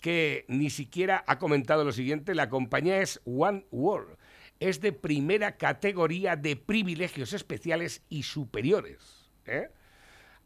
[0.00, 4.16] que ni siquiera ha comentado lo siguiente, la compañía es One World.
[4.60, 8.98] Es de primera categoría de privilegios especiales y superiores.
[9.46, 9.68] ¿eh?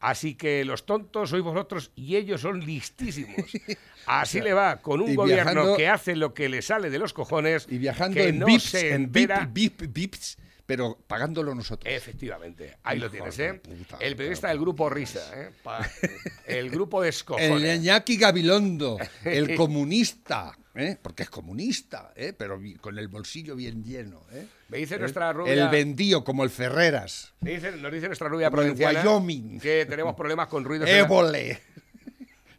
[0.01, 3.37] Así que los tontos sois vosotros y ellos son listísimos.
[4.07, 7.66] Así le va con un gobierno que hace lo que le sale de los cojones.
[7.71, 10.38] Y viajando que en no VIPs, se en entera- VIP, VIP, VIPs,
[10.72, 11.92] pero pagándolo nosotros.
[11.94, 13.54] Efectivamente, ahí lo tienes, ¿eh?
[13.62, 15.50] puta, el periodista del grupo Risa, ¿eh?
[15.62, 15.87] Pa-
[16.46, 17.62] el grupo de El.
[17.82, 20.96] Iñaki Gabilondo, el comunista, ¿eh?
[21.02, 22.32] porque es comunista, ¿eh?
[22.32, 24.22] pero con el bolsillo bien lleno.
[24.32, 24.46] ¿eh?
[24.70, 25.52] Me dice El- nuestra rubia...
[25.52, 27.35] El vendío, como el Ferreras.
[27.42, 29.61] Dice- nos dice nuestra rubia Como el provinciana Wyoming.
[29.61, 30.88] que tenemos problemas con ruidos.
[30.88, 31.02] en la-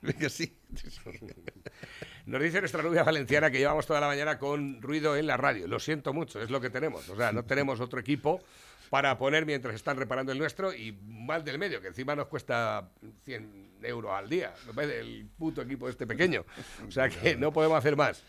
[0.30, 0.56] sí.
[2.26, 5.68] Nos dice nuestra rubia valenciana que llevamos toda la mañana con ruido en la radio.
[5.68, 7.10] Lo siento mucho, es lo que tenemos.
[7.10, 8.42] O sea, no tenemos otro equipo
[8.90, 12.90] para poner mientras están reparando el nuestro y mal del medio, que encima nos cuesta
[13.26, 14.54] 100 euros al día.
[14.74, 16.46] Del puto equipo este pequeño.
[16.88, 18.24] O sea que no podemos hacer más.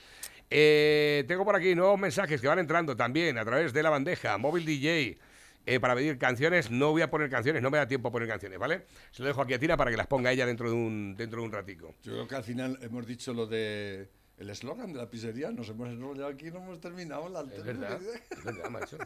[0.50, 4.36] Eh, tengo por aquí nuevos mensajes que van entrando también a través de la bandeja,
[4.38, 5.18] móvil DJ.
[5.66, 8.28] Eh, para pedir canciones, no voy a poner canciones, no me da tiempo a poner
[8.28, 8.86] canciones, ¿vale?
[9.10, 11.40] Se lo dejo aquí a Tina para que las ponga ella dentro de un, dentro
[11.40, 11.94] de un ratico.
[12.02, 15.68] Yo creo que al final hemos dicho lo de el eslogan de la pizzería, nos
[15.68, 18.00] hemos enrollado aquí y no hemos terminado la Es verdad,
[18.30, 18.98] es verdad, macho.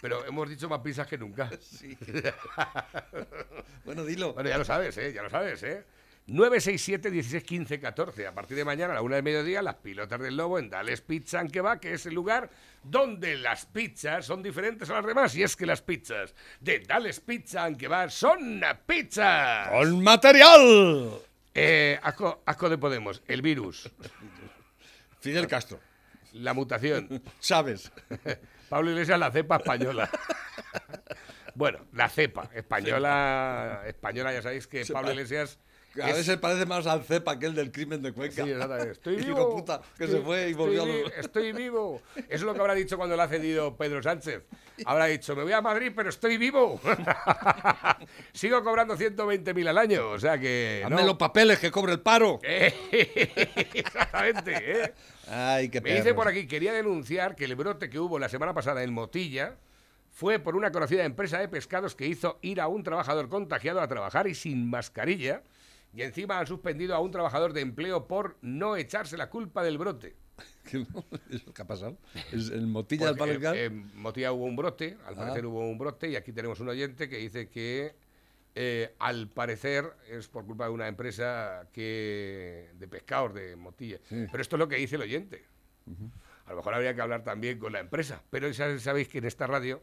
[0.00, 1.48] Pero hemos dicho más pizzas que nunca.
[1.60, 1.96] Sí.
[3.84, 4.34] bueno, dilo.
[4.34, 5.12] Bueno, ya lo sabes, ¿eh?
[5.12, 5.84] Ya lo sabes, ¿eh?
[6.26, 8.26] 967 16 15 14.
[8.26, 11.00] A partir de mañana a la una del mediodía, las pilotas del lobo en Dales
[11.00, 12.48] Pizza and Kebab, que es el lugar
[12.84, 15.34] donde las pizzas son diferentes a las demás.
[15.34, 19.68] Y es que las pizzas de Dales Pizza and Kebab son pizzas.
[19.68, 21.10] ¡Con material!
[21.54, 23.90] Eh, asco, asco de Podemos, el virus,
[25.20, 25.80] Fidel Castro.
[26.32, 27.22] la mutación.
[27.40, 27.92] Chávez.
[28.70, 30.08] Pablo Iglesias, la cepa española.
[31.54, 35.58] Bueno, la cepa española, española ya sabéis que Pablo pa- Iglesias
[36.00, 38.44] A es- veces parece más al cepa que el del crimen de Cuenca.
[38.44, 38.92] Sí, exactamente.
[38.92, 39.56] Estoy Hijo vivo.
[39.56, 42.00] puta, que estoy- se fue y estoy volvió a vi- Estoy vivo.
[42.16, 44.42] Eso es lo que habrá dicho cuando le ha cedido Pedro Sánchez.
[44.86, 46.80] Habrá dicho, me voy a Madrid, pero estoy vivo.
[48.32, 50.08] Sigo cobrando 120.000 al año.
[50.10, 50.84] O sea que...
[50.88, 51.02] No.
[51.04, 52.40] los papeles que cobre el paro.
[52.92, 54.54] Exactamente.
[54.84, 54.92] ¿eh?
[55.28, 58.54] Ay, qué Me dice por aquí, quería denunciar que el brote que hubo la semana
[58.54, 59.56] pasada en Motilla
[60.10, 63.88] fue por una conocida empresa de pescados que hizo ir a un trabajador contagiado a
[63.88, 65.42] trabajar y sin mascarilla.
[65.94, 69.78] Y encima han suspendido a un trabajador de empleo por no echarse la culpa del
[69.78, 70.16] brote.
[70.70, 70.86] ¿Qué,
[71.54, 71.98] ¿Qué ha pasado?
[72.32, 73.56] ¿Es ¿El Motilla del Porque, Palencar?
[73.56, 75.16] eh, en Motilla hubo un brote, al Ah.
[75.18, 77.94] parecer hubo un brote, y aquí tenemos un oyente que dice que
[78.54, 83.98] eh, al parecer es por culpa de una empresa que de pescados de Motilla.
[84.08, 84.26] Sí.
[84.30, 85.44] Pero esto es lo que dice el oyente.
[86.46, 88.22] A lo mejor habría que hablar también con la empresa.
[88.30, 89.80] Pero ya sabéis que en esta radio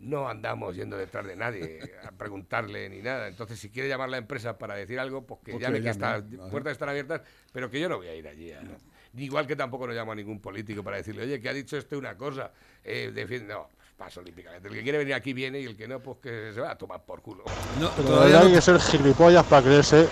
[0.00, 3.28] no andamos yendo detrás de nadie a preguntarle ni nada.
[3.28, 5.90] Entonces, si quiere llamar la empresa para decir algo, pues que Pues que llame, que
[5.90, 7.20] estas puertas están abiertas,
[7.52, 8.52] pero que yo no voy a ir allí.
[8.52, 8.62] a-
[9.12, 11.76] Ni Igual que tampoco no llamo a ningún político para decirle, oye, que ha dicho
[11.76, 12.50] este una cosa,
[12.84, 13.52] eh, defiende.
[13.54, 14.68] No, paso olímpicamente.
[14.68, 16.78] El que quiere venir aquí viene y el que no, pues que se va a
[16.78, 17.44] tomar por culo.
[17.78, 20.08] No, Pero todavía no hay que ser gilipollas para creerse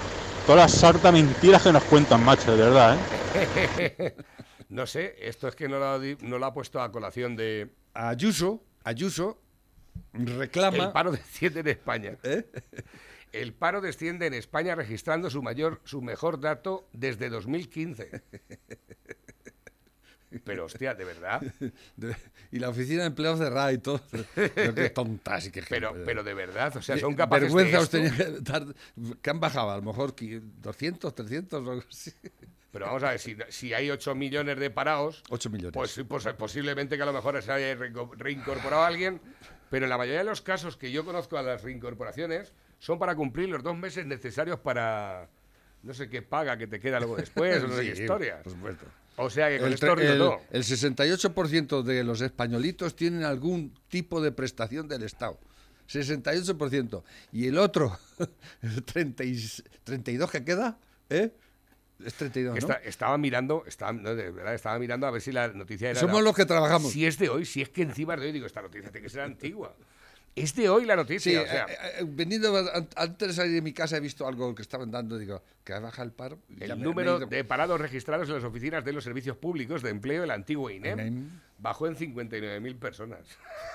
[0.47, 2.99] todas las sarta mentiras que nos cuentan, macho, de verdad,
[3.35, 4.15] ¿eh?
[4.69, 7.71] No sé, esto es que no lo, no lo ha puesto a colación de.
[7.95, 9.39] Ayuso, Ayuso
[10.13, 10.85] reclama...
[10.87, 12.17] El paro desciende en España.
[12.23, 12.45] ¿Eh?
[13.33, 18.23] El paro desciende en España registrando su mayor, su mejor dato desde 2015.
[20.45, 21.41] Pero hostia, de verdad.
[21.97, 22.15] De-
[22.53, 24.01] y la oficina de empleo cerrada y todo.
[24.35, 27.83] Pero qué tontas y qué Pero, pero de verdad, o sea, son capaces Vergüenza de
[27.83, 28.67] os tenía que dar.
[29.23, 29.71] que han bajado?
[29.71, 32.13] A lo mejor qui- 200, 300 o algo así.
[32.71, 35.73] Pero vamos a ver, si, si hay 8 millones de parados, 8 millones.
[35.73, 39.23] pues, pues posiblemente que a lo mejor se haya reinco- reincorporado alguien,
[39.71, 43.15] pero en la mayoría de los casos que yo conozco a las reincorporaciones son para
[43.17, 45.29] cumplir los dos meses necesarios para
[45.83, 48.43] no sé qué paga que te queda luego después, o no sé qué historias.
[48.43, 48.85] Por supuesto.
[49.17, 50.41] O sea que con El, esto el- todo.
[50.51, 55.39] el 68% de los españolitos tienen algún tipo de prestación del Estado.
[55.89, 57.03] 68%.
[57.33, 57.99] Y el otro,
[58.63, 59.41] el 30 y-
[59.85, 60.79] 32 que queda,
[61.11, 61.31] ¿eh?
[62.05, 62.59] Es 32, ¿no?
[62.59, 65.99] Esta- estaba mirando, estaba, no, de verdad, estaba mirando a ver si la noticia era.
[66.01, 66.93] Somos los que trabajamos.
[66.93, 69.05] Si es de hoy, si es que encima es de hoy, digo, esta noticia tiene
[69.05, 69.75] que ser antigua.
[70.37, 73.55] Es de hoy la Sí, noticia, o sea, eh, eh, veniendo an- antes de salir
[73.55, 76.39] de mi casa he visto algo que estaban dando, digo, que baja el paro.
[76.61, 79.91] el me- me número de parados registrados en las oficinas de los servicios públicos de
[79.91, 81.41] empleo del antiguo INEM INEM.
[81.59, 83.27] bajó en 59.000 personas.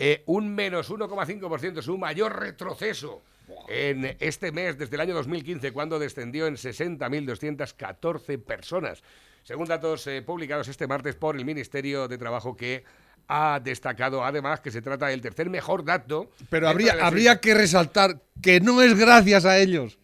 [0.00, 3.20] Eh, un menos 1,5% su mayor retroceso
[3.68, 9.02] en este mes desde el año 2015, cuando descendió en 60.214 personas,
[9.42, 12.84] según datos eh, publicados este martes por el Ministerio de Trabajo que
[13.28, 16.30] ha destacado además que se trata del tercer mejor dato.
[16.48, 19.98] Pero habría, habría que resaltar que no es gracias a ellos.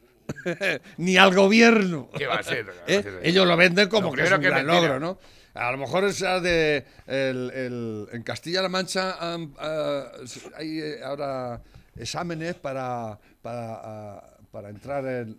[0.98, 2.08] Ni al gobierno.
[2.16, 2.66] ¿Qué va a ser?
[2.86, 3.20] ¿Eh?
[3.22, 5.18] Ellos lo venden como que es un que gran logro, ¿no?
[5.54, 10.10] A lo mejor es ah, de el- el- en Castilla-La Mancha ah,
[10.56, 11.62] hay eh, ahora
[11.96, 15.38] exámenes para para, ah, para entrar en,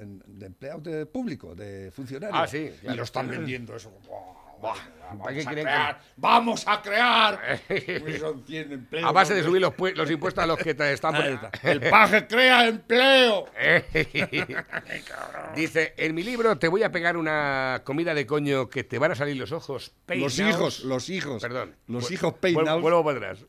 [0.00, 2.38] en- de empleados de público, de funcionarios.
[2.40, 3.90] Ah, sí, Y lo están vendiendo eso.
[3.90, 4.74] como, "Buah,
[5.22, 7.60] ¿Para qué vamos, a crear, vamos a crear.
[7.68, 11.14] Pues 100 empleos, A base de subir los, los impuestos a los que te están
[11.14, 11.48] poniendo.
[11.62, 13.46] El paje crea empleo.
[15.54, 19.12] Dice, en mi libro te voy a pegar una comida de coño que te van
[19.12, 20.36] a salir los ojos peinados.
[20.38, 21.40] Los hijos, los hijos.
[21.42, 21.74] Perdón.
[21.86, 22.82] Los hijos peinados.
[22.82, 23.44] Vuelvo para atrás.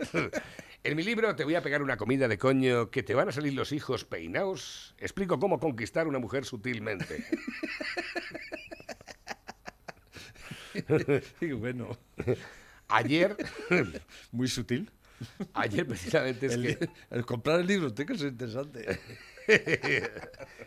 [0.84, 3.32] En mi libro te voy a pegar una comida de coño que te van a
[3.32, 4.96] salir los hijos peinados.
[4.98, 7.26] Explico cómo conquistar una mujer sutilmente.
[11.58, 11.98] Bueno,
[12.88, 13.36] Ayer,
[14.32, 14.90] muy sutil.
[15.54, 19.00] ayer precisamente es El, que el comprar el libro tiene que ser interesante.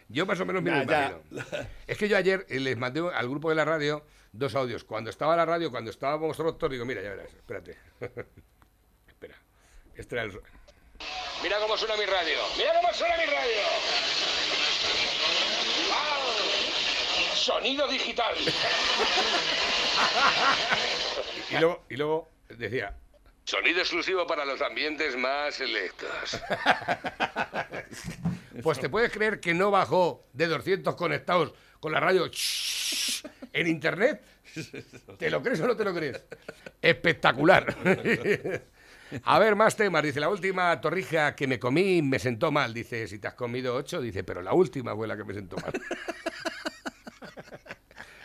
[0.09, 1.09] yo más o menos me lo Ya, ya.
[1.31, 1.67] imagino.
[1.87, 4.85] Es que yo ayer eh, les mandé al grupo de la radio dos audios.
[4.85, 7.77] Cuando estaba la radio, cuando estábamos todos, digo, mira, ya verás, espérate.
[9.97, 10.41] Este era el...
[11.43, 12.39] Mira cómo suena mi radio.
[12.57, 13.63] Mira cómo suena mi radio.
[15.89, 17.35] ¡Wow!
[17.35, 18.35] Sonido digital.
[21.51, 22.95] y, luego, y luego decía,
[23.45, 26.11] sonido exclusivo para los ambientes más selectos.
[28.63, 32.31] pues te puedes creer que no bajó de 200 conectados con la radio
[33.53, 34.23] en internet.
[35.19, 36.23] ¿Te lo crees o no te lo crees?
[36.81, 37.75] Espectacular.
[39.25, 40.03] A ver, más temas.
[40.03, 42.73] Dice, la última torrija que me comí me sentó mal.
[42.75, 45.57] Dice, si te has comido ocho, dice, pero la última fue la que me sentó
[45.57, 45.73] mal.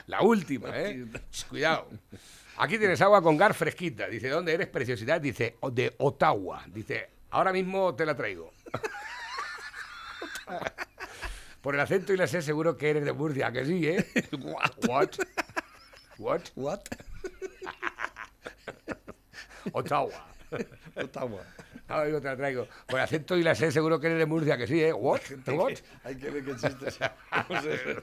[0.08, 1.06] La última, ¿eh?
[1.50, 1.90] Cuidado.
[2.60, 4.08] Aquí tienes agua con gar fresquita.
[4.08, 4.68] Dice, ¿dónde eres?
[4.68, 5.20] Preciosidad.
[5.20, 6.64] Dice, "O- de Ottawa.
[6.68, 8.54] Dice, ahora mismo te la traigo.
[11.62, 14.06] Por el acento y la sé, seguro que eres de Murcia, que sí, ¿eh?
[14.88, 15.10] What?
[16.18, 16.42] What?
[16.56, 16.80] What?
[19.74, 20.26] Ottawa.
[20.96, 21.42] Ottawa.
[21.88, 22.68] Ahora mismo te la traigo.
[22.88, 24.92] Por el acento y la sé, seguro que eres de Murcia, que sí, ¿eh?
[24.94, 25.22] What?
[25.48, 25.74] What?
[26.04, 27.00] Hay que ver qué chistes.
[27.48, 27.98] ¿Cómo se-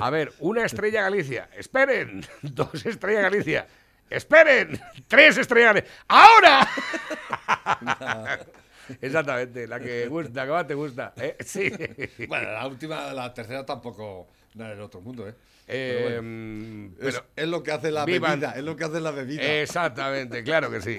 [0.00, 1.48] A ver, una estrella Galicia.
[1.56, 2.24] Esperen.
[2.42, 3.66] Dos estrellas Galicia.
[4.10, 4.80] Esperen.
[5.08, 5.92] Tres estrellas Galicia.
[6.08, 6.68] ¡Ahora!
[9.00, 11.12] Exactamente, la que gusta, la que más te gusta.
[11.16, 11.36] ¿eh?
[11.44, 11.72] Sí.
[12.28, 15.34] Bueno, la última, la tercera tampoco nada del otro mundo, ¿eh?
[15.66, 16.94] Eh, bueno, mm,
[17.36, 19.42] es, lo que hace la bebida, es lo que hace la bebida.
[19.42, 20.96] Exactamente, claro que sí.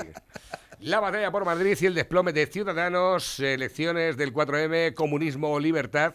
[0.79, 6.13] La batalla por Madrid y el desplome de Ciudadanos, elecciones del 4M, comunismo o libertad.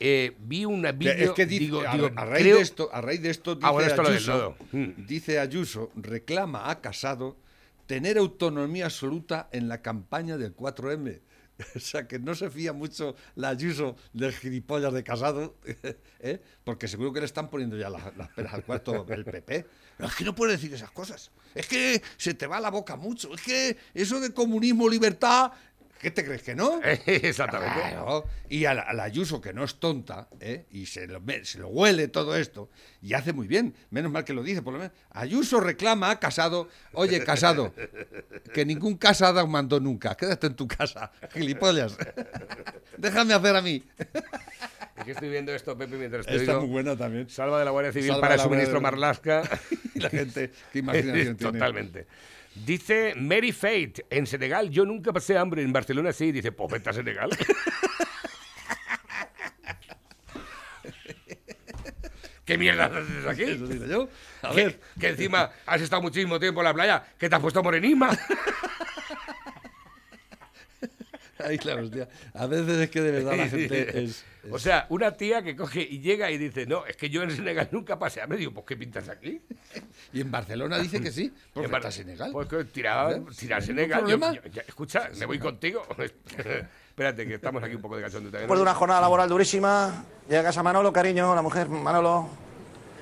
[0.00, 1.12] Eh, vi un Que vídeo.
[1.24, 3.56] es que dice, digo, a, digo, a raíz creo- de esto, a raíz de esto
[3.56, 4.56] dice, Ah, bueno, esto lo del Ayuso.
[4.70, 4.86] Mm.
[5.06, 7.36] dice Ayuso, reclama a Casado
[7.86, 11.20] tener autonomía absoluta en la campaña del 4M.
[11.76, 15.56] O sea, que no se fía mucho la Ayuso del gilipollas de Casado,
[16.20, 16.40] ¿eh?
[16.64, 19.66] porque seguro que le están poniendo ya las, las peras al cuarto el PP.
[19.98, 21.30] Es que no puedes decir esas cosas.
[21.54, 23.34] Es que se te va la boca mucho.
[23.34, 25.50] Es que eso de comunismo, libertad,
[26.00, 26.80] ¿qué te crees que no?
[27.06, 27.80] Exactamente.
[27.80, 28.24] Claro.
[28.48, 30.64] Y a la, a la Ayuso, que no es tonta, ¿eh?
[30.70, 32.70] y se lo, me- se lo huele todo esto,
[33.02, 34.94] y hace muy bien, menos mal que lo dice, por lo menos.
[35.10, 37.74] Ayuso reclama a Casado, oye, Casado,
[38.54, 41.96] que ningún casado mandó nunca, quédate en tu casa, gilipollas.
[42.96, 43.84] Déjame hacer a mí.
[44.96, 46.62] Es que estoy viendo esto, Pepe, mientras te Está digo.
[46.62, 47.28] muy buena también.
[47.30, 49.42] Salva de la Guardia Civil Salva para de el suministro Guardia- Marlasca.
[49.94, 51.52] Y la gente, qué imaginación tiene.
[51.58, 52.06] Totalmente.
[52.64, 56.32] Dice Mary Fate, en Senegal yo nunca pasé hambre, en Barcelona sí.
[56.32, 57.30] Dice, pues vete a Senegal.
[62.44, 63.42] ¿Qué mierda haces aquí?
[63.42, 64.08] Eso digo yo.
[64.40, 67.42] A que, ver, que encima has estado muchísimo tiempo en la playa, que te has
[67.42, 68.08] puesto morenisma.
[71.44, 72.08] ahí la hostia.
[72.34, 74.24] A veces es que de verdad la gente es...
[74.44, 77.22] es- O sea, una tía que coge y llega y dice, no, es que yo
[77.22, 79.40] en Senegal nunca pasé a medio, pues ¿qué pintas aquí?
[80.12, 82.30] Y en Barcelona dice que sí, porque está Senegal.
[82.32, 83.22] Pues que tira, ¿Eh?
[83.38, 84.00] tira a ¿Ningún Senegal.
[84.00, 84.32] yo- problema?
[84.32, 85.82] yo- ya, escucha, me voy contigo.
[85.98, 88.42] Espérate, que estamos aquí un poco de cachondeo también.
[88.42, 92.28] Después de una jornada laboral durísima, llega a casa Manolo, cariño, la mujer, Manolo.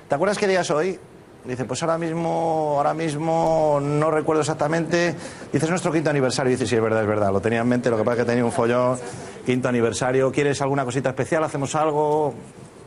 [0.09, 0.99] ¿Te acuerdas qué día es hoy?
[1.45, 5.15] Dice, pues ahora mismo, ahora mismo no recuerdo exactamente.
[5.51, 6.51] Dice, es nuestro quinto aniversario.
[6.51, 7.31] Dice, sí, es verdad, es verdad.
[7.31, 8.99] Lo tenía en mente, lo que pasa es que tenía un follón.
[9.45, 10.31] Quinto aniversario.
[10.31, 11.43] ¿Quieres alguna cosita especial?
[11.43, 12.33] ¿Hacemos algo?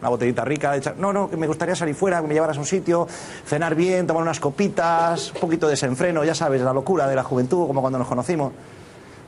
[0.00, 0.72] una botellita rica.
[0.72, 3.06] De no, no, que me gustaría salir fuera, que me llevaras a un sitio,
[3.46, 7.22] cenar bien, tomar unas copitas, un poquito de desenfreno, ya sabes, la locura de la
[7.22, 8.52] juventud, como cuando nos conocimos.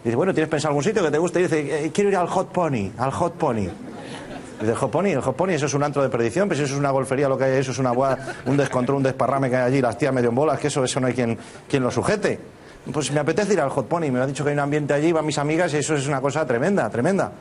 [0.03, 1.41] Dice, bueno, ¿tienes pensado algún sitio que te guste?
[1.41, 3.69] Y dice, eh, quiero ir al Hot Pony, al Hot Pony.
[4.63, 7.37] Dice, Hot Pony, eso es un antro de perdición, pues eso es una golfería, lo
[7.37, 10.31] que hay, eso es una, un descontrol, un desparrame que hay allí, las tías medio
[10.31, 12.39] en bolas, que eso, eso no hay quien, quien lo sujete.
[12.93, 15.13] Pues me apetece ir al Hot Pony, me ha dicho que hay un ambiente allí,
[15.13, 17.33] van mis amigas y eso es una cosa tremenda, tremenda.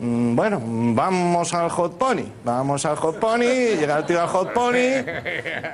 [0.00, 2.22] Mm, bueno, vamos al Hot Pony.
[2.44, 3.76] Vamos al Hot Pony.
[3.78, 5.02] Llega el tío al Hot Pony.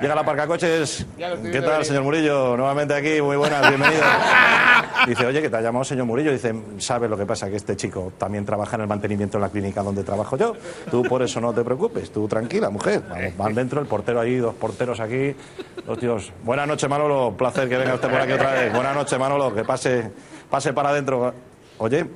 [0.01, 1.05] Llega la parca coches.
[1.17, 2.57] ¿Qué tal, señor Murillo?
[2.57, 3.21] Nuevamente aquí.
[3.21, 4.01] Muy buenas, bienvenido.
[5.07, 6.31] Dice, oye, que te ha llamado señor Murillo.
[6.31, 7.49] Dice, ¿sabes lo que pasa?
[7.49, 10.53] Que este chico también trabaja en el mantenimiento en la clínica donde trabajo yo.
[10.89, 12.11] Tú por eso no te preocupes.
[12.11, 13.03] Tú tranquila, mujer.
[13.07, 15.35] Vamos, van dentro, el portero ahí, dos porteros aquí.
[15.85, 16.33] Dos tíos.
[16.43, 17.35] Buenas noches, Manolo.
[17.37, 18.73] Placer que venga usted por aquí otra vez.
[18.73, 19.53] Buenas noches, Manolo.
[19.53, 20.09] Que pase,
[20.49, 21.31] pase para adentro.
[21.77, 22.07] Oye,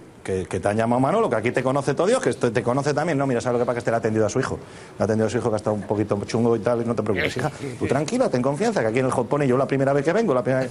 [0.47, 2.93] que, te han llamado Manolo, que aquí te conoce todo Dios, que esto te conoce
[2.93, 3.17] también.
[3.17, 3.75] No, mira, ¿sabes lo que pasa?
[3.75, 4.59] Que este le ha atendido a su hijo.
[4.97, 6.95] Le ha atendido a su hijo que ha estado un poquito chungo y tal, no
[6.95, 7.51] te preocupes, hija.
[7.77, 10.13] Tú tranquila, ten confianza, que aquí en el Hot Pony yo la primera vez que
[10.13, 10.67] vengo, la primera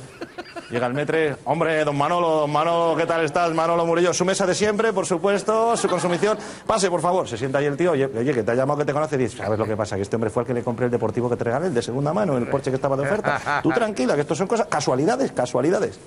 [0.71, 3.55] Llega el metre, hombre, don Manolo, don Manolo, ¿qué tal estás?
[3.55, 6.37] Manolo Murillo, su mesa de siempre, por supuesto, su consumición.
[6.67, 8.85] Pase, por favor, se sienta ahí el tío, oye, oye que te ha llamado, que
[8.85, 9.97] te conoce, y dice, ¿sabes lo que pasa?
[9.97, 11.81] Que este hombre fue el que le compré el deportivo que te regalé, el de
[11.81, 13.61] segunda mano, el Porsche que estaba de oferta.
[13.63, 15.99] Tú tranquila, que esto son cosas, casualidades, casualidades.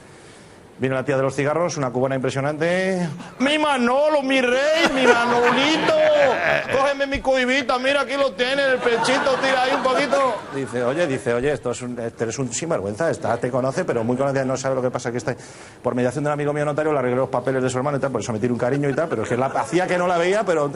[0.82, 3.08] Viene la tía de los cigarros, una cubana impresionante.
[3.38, 5.94] ¡Mi Manolo, mi rey, mi Manolito!
[6.76, 10.34] Cógeme mi cohibita, mira, aquí lo tiene, el pechito, tira ahí un poquito.
[10.56, 14.04] Dice, oye, dice, oye, esto es un, este eres un sinvergüenza, esta te conoce, pero
[14.04, 15.36] muy conocida, no sabe lo que pasa, que está...
[15.84, 18.00] Por mediación de un amigo mío notario le arreglé los papeles de su hermano y
[18.00, 20.00] tal, por eso me tiene un cariño y tal, pero es que la, hacía que
[20.00, 20.72] no la veía, pero...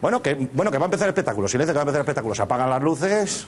[0.00, 1.46] Bueno que, bueno, que va a empezar el espectáculo.
[1.46, 2.34] Silencio, que va a empezar el espectáculo.
[2.34, 3.46] Se apagan las luces,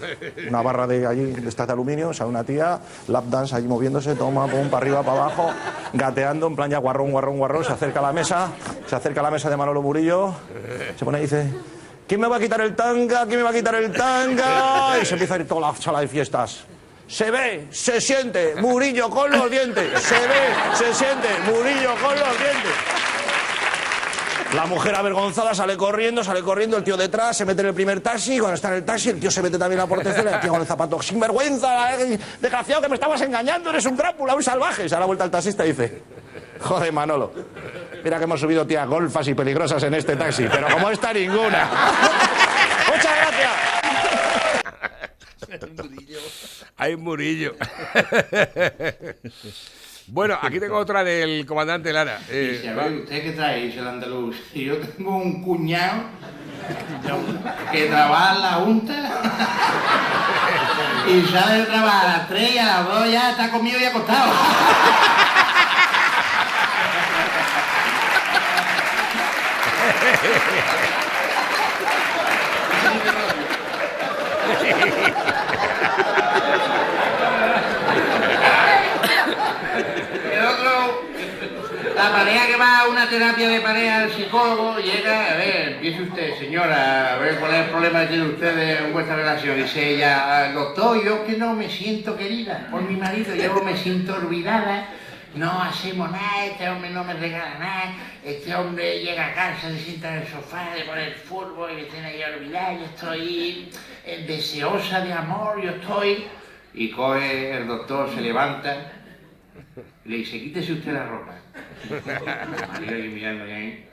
[0.49, 4.15] una barra de allí de estas de aluminio, sale una tía, lap dance allí moviéndose,
[4.15, 5.51] toma, pum, para arriba, para abajo,
[5.95, 8.51] gateando, en plan ya guarrón, guarrón, guarrón, se acerca a la mesa,
[8.87, 10.35] se acerca a la mesa de Manolo Murillo,
[10.99, 11.51] se pone y dice,
[12.07, 13.25] ¿quién me va a quitar el tanga?
[13.27, 14.99] ¿Quién me va a quitar el tanga?
[15.01, 16.65] Y se empieza a ir toda la sala de fiestas.
[17.09, 20.01] Se ve, se siente, Murillo con los dientes.
[20.01, 23.12] Se ve, se siente, Murillo con los dientes.
[24.55, 28.01] La mujer avergonzada sale corriendo, sale corriendo, el tío detrás, se mete en el primer
[28.01, 30.35] taxi, y cuando está en el taxi, el tío se mete también a la portecera,
[30.35, 33.97] el tío con el zapato, sin vergüenza, eh, desgraciado que me estabas engañando, eres un
[33.97, 34.88] crápula, un salvaje.
[34.88, 36.03] Se da la vuelta al taxista y dice,
[36.61, 37.33] joder, Manolo,
[38.05, 41.71] mira que hemos subido tías golfas y peligrosas en este taxi, pero como esta ninguna.
[42.93, 43.53] Muchas gracias.
[46.77, 47.55] Hay Murillo.
[50.12, 52.20] Bueno, aquí tengo otra del comandante Lara.
[52.29, 53.72] Eh, a ver, ¿usted qué trae?
[53.72, 54.37] el andaluz.
[54.53, 56.03] Y yo tengo un cuñado
[57.72, 58.92] que trabaja en la Junta
[61.09, 63.85] y sale de trabajar a las 3 y a las 2 ya está comido y
[63.85, 64.33] acostado.
[82.03, 86.03] La pareja que va a una terapia de pareja al psicólogo llega, a ver, empiece
[86.03, 89.57] usted, señora, a ver cuál es el problema que tiene usted en vuestra relación.
[89.57, 94.17] Dice ella, doctor, yo que no me siento querida por mi marido, yo me siento
[94.17, 94.88] olvidada,
[95.37, 99.79] no hacemos nada, este hombre no me regala nada, este hombre llega a casa, se
[99.79, 103.71] sienta en el sofá de poner fútbol y me tiene ahí olvidada, yo estoy
[104.27, 106.27] deseosa de amor, yo estoy...
[106.75, 108.91] Y coge el doctor, se levanta,
[110.05, 111.35] le dice, quítese usted la ropa.
[112.69, 113.88] María ahí mirando ahí.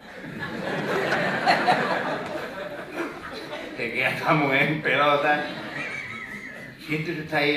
[3.77, 5.45] Se queda esta mujer en pelota.
[6.85, 7.51] Siéntese usted ahí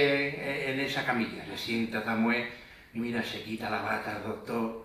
[0.69, 1.45] en, esa camilla.
[1.47, 2.51] Se sienta esta mujer
[2.95, 4.83] y mira, se quita la bata doctor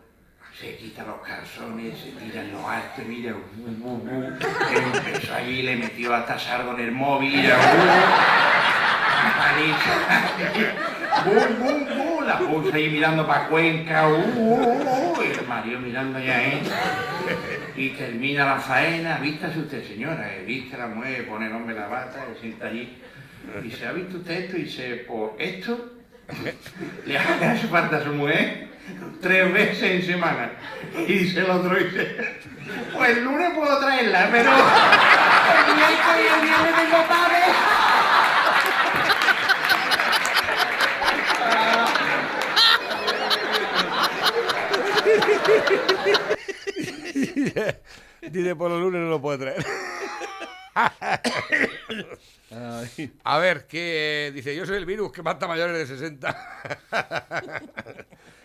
[0.59, 4.37] se quita los calzones, se tira en lo alto y mira, uh, uh, uh,
[4.97, 7.57] empezó allí, le metió hasta sardo en el móvil, mira,
[11.25, 16.17] bum, bum, bum, la puso ahí mirando para Cuenca, uh, uh, y el marido mirando
[16.17, 16.61] allá, ¿eh?
[17.77, 21.87] Y termina la faena, vístase usted, señora, eh, viste la mujer, pone el hombre la
[21.87, 22.97] bata, se sienta allí,
[23.63, 25.93] y se ha visto usted esto, y dice, por esto,
[27.05, 28.67] le hace falta a su mujer
[29.21, 30.51] tres veces en semana.
[31.07, 32.39] Y dice el otro, dice,
[32.93, 37.86] pues el lunes puedo traerla, pero el miércoles y el viernes.
[48.31, 49.65] Dice, por los lunes no lo puede traer.
[53.23, 57.49] A ver, que dice, yo soy el virus que mata mayores de 60.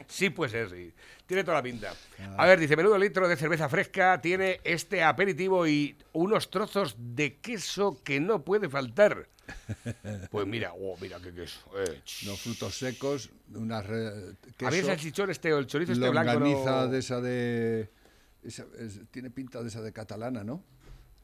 [0.09, 0.93] sí, pues ser, sí.
[1.27, 1.95] Tiene toda la pinta.
[2.37, 7.37] A ver, dice, menudo litro de cerveza fresca tiene este aperitivo y unos trozos de
[7.37, 9.29] queso que no puede faltar.
[10.31, 11.61] Pues mira, oh, mira qué queso.
[11.77, 12.01] eh,
[12.37, 16.39] frutos secos, una re- queso, ¿Había salchichón este o el chorizo este blanco?
[16.41, 17.89] No, de esa de...
[18.43, 20.65] esa- es- tiene pinta de esa de catalana, ¿no?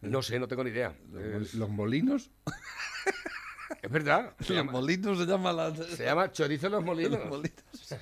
[0.00, 0.94] no sé, no tengo ni idea.
[1.10, 2.30] Los, mol- Es, los molinos.
[3.82, 4.34] es verdad.
[4.40, 5.74] Se Los llama, molinos se llama la...
[5.74, 7.18] se llama chorizo en los molinos.
[7.18, 7.96] los molinos.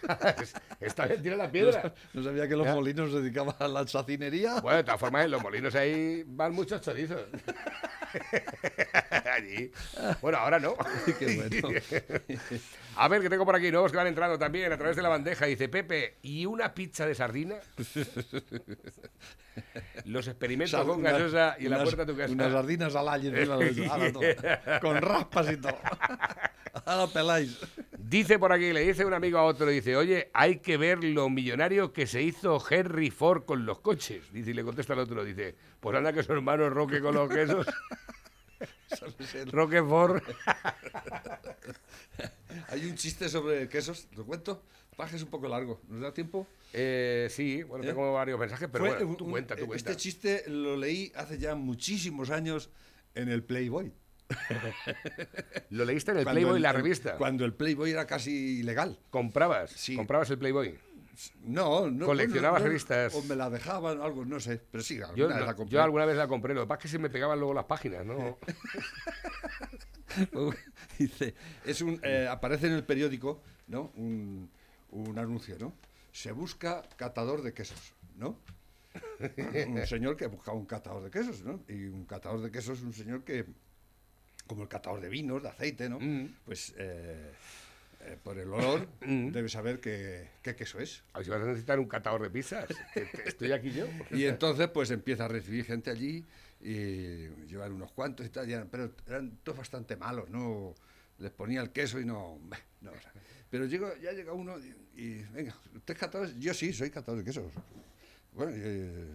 [0.81, 1.95] Esta vez tira la piedra.
[2.15, 2.75] No sabía que los Ya.
[2.75, 4.61] molinos se dedicaban a la chacinería.
[4.61, 7.23] Bueno, de todas formas, en los molinos ahí van muchos chorizos.
[9.33, 9.71] Allí.
[10.21, 10.75] Bueno, ahora no.
[11.19, 11.69] Qué bueno.
[12.99, 15.11] A ver, que tengo por aquí nuevos que van entrando también a través de la
[15.11, 15.45] bandeja.
[15.45, 17.57] Dice Pepe, ¿y una pizza de sardina?
[20.07, 22.33] Los experimentos con gaseosa y en la unas- puerta de tu casa.
[22.33, 23.93] Unas sardinas al aire encima de eso.
[23.93, 24.81] Ala, toma.
[24.81, 25.77] Con raspas y todo.
[26.87, 27.59] Ahora peláis.
[27.99, 31.29] Dice por aquí, le dice un amigo a otro, dice, oye, hay que ver lo
[31.29, 34.33] millonario que se hizo Henry Ford con los coches.
[34.33, 37.29] Dice, y le contesta al otro, dice, pues anda que su hermano Roque con los
[37.29, 37.67] quesos.
[39.47, 40.23] Roque Ford.
[42.69, 44.63] Hay un chiste sobre quesos, ¿lo cuento?
[44.97, 46.47] Paje es un poco largo, ¿nos da tiempo?
[46.73, 47.89] Eh, sí, bueno, ¿Eh?
[47.89, 49.91] tengo varios mensajes, pero Fue bueno, tú cuenta, tú cuenta.
[49.91, 52.71] Este chiste lo leí hace ya muchísimos años
[53.15, 53.93] en el Playboy.
[55.71, 57.17] Lo leíste en el Cuando Playboy, el- la revista.
[57.17, 58.99] Cuando el Playboy era casi ilegal.
[59.11, 59.71] ¿Comprabas?
[59.71, 59.95] Sí.
[59.95, 60.77] ¿Comprabas el Playboy?
[61.43, 62.07] No, no.
[62.07, 63.15] Coleccionabas no, no, revistas.
[63.15, 64.61] O me la dejaban, algo, no sé.
[64.71, 65.73] Pero sí, alguna Yo, vez no- la compré.
[65.75, 67.65] yo alguna vez la compré, lo que pasa es que se me pegaban luego las
[67.65, 68.39] páginas, ¿no?
[70.99, 73.93] Dice, es un, eh, aparece en el periódico, ¿no?
[73.97, 74.49] Un,
[74.91, 75.73] un anuncio, ¿no?
[76.13, 78.39] Se busca catador de quesos, ¿no?
[79.69, 81.61] un señor que buscaba un catador de quesos, ¿no?
[81.69, 83.45] Y un catador de quesos es un señor que,
[84.47, 85.99] como el catador de vinos, de aceite, ¿no?
[86.01, 86.35] Mm.
[86.47, 87.31] Pues eh,
[88.07, 89.31] eh, por el olor Mm.
[89.33, 91.03] debe saber qué, qué queso es.
[91.13, 92.67] A ver si vas a necesitar un catador de pizzas.
[92.95, 93.87] que- estoy aquí yo.
[94.11, 96.25] Y entonces pues empieza a recibir gente allí
[96.61, 100.75] y llevar unos cuantos y tal, y eran- pero eran todos bastante malos, no
[101.19, 102.39] les ponía el queso y no,
[102.81, 103.13] no, o sea,
[103.51, 106.35] pero llegó, ya llega uno y, y, venga, ¿usted es catador?
[106.39, 107.45] Yo sí, soy catador de quesos.
[108.33, 109.07] Bueno, eh,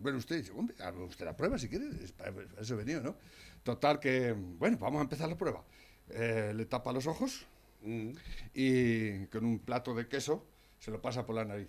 [0.00, 2.76] bueno, usted dice, hombre, haga usted la prueba si quiere, es para, para eso he
[2.76, 3.16] venido, ¿no?
[3.62, 5.64] Total que, bueno, vamos a empezar la prueba.
[6.10, 7.46] Eh, le tapa los ojos
[7.86, 8.10] Mm.
[8.54, 10.44] y con un plato de queso
[10.80, 11.68] se lo pasa por la nariz,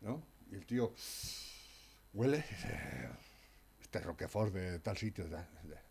[0.00, 0.24] ¿no?
[0.50, 0.94] Y el tío
[2.14, 2.44] huele,
[3.80, 5.82] este Roquefort de tal sitio, de, de-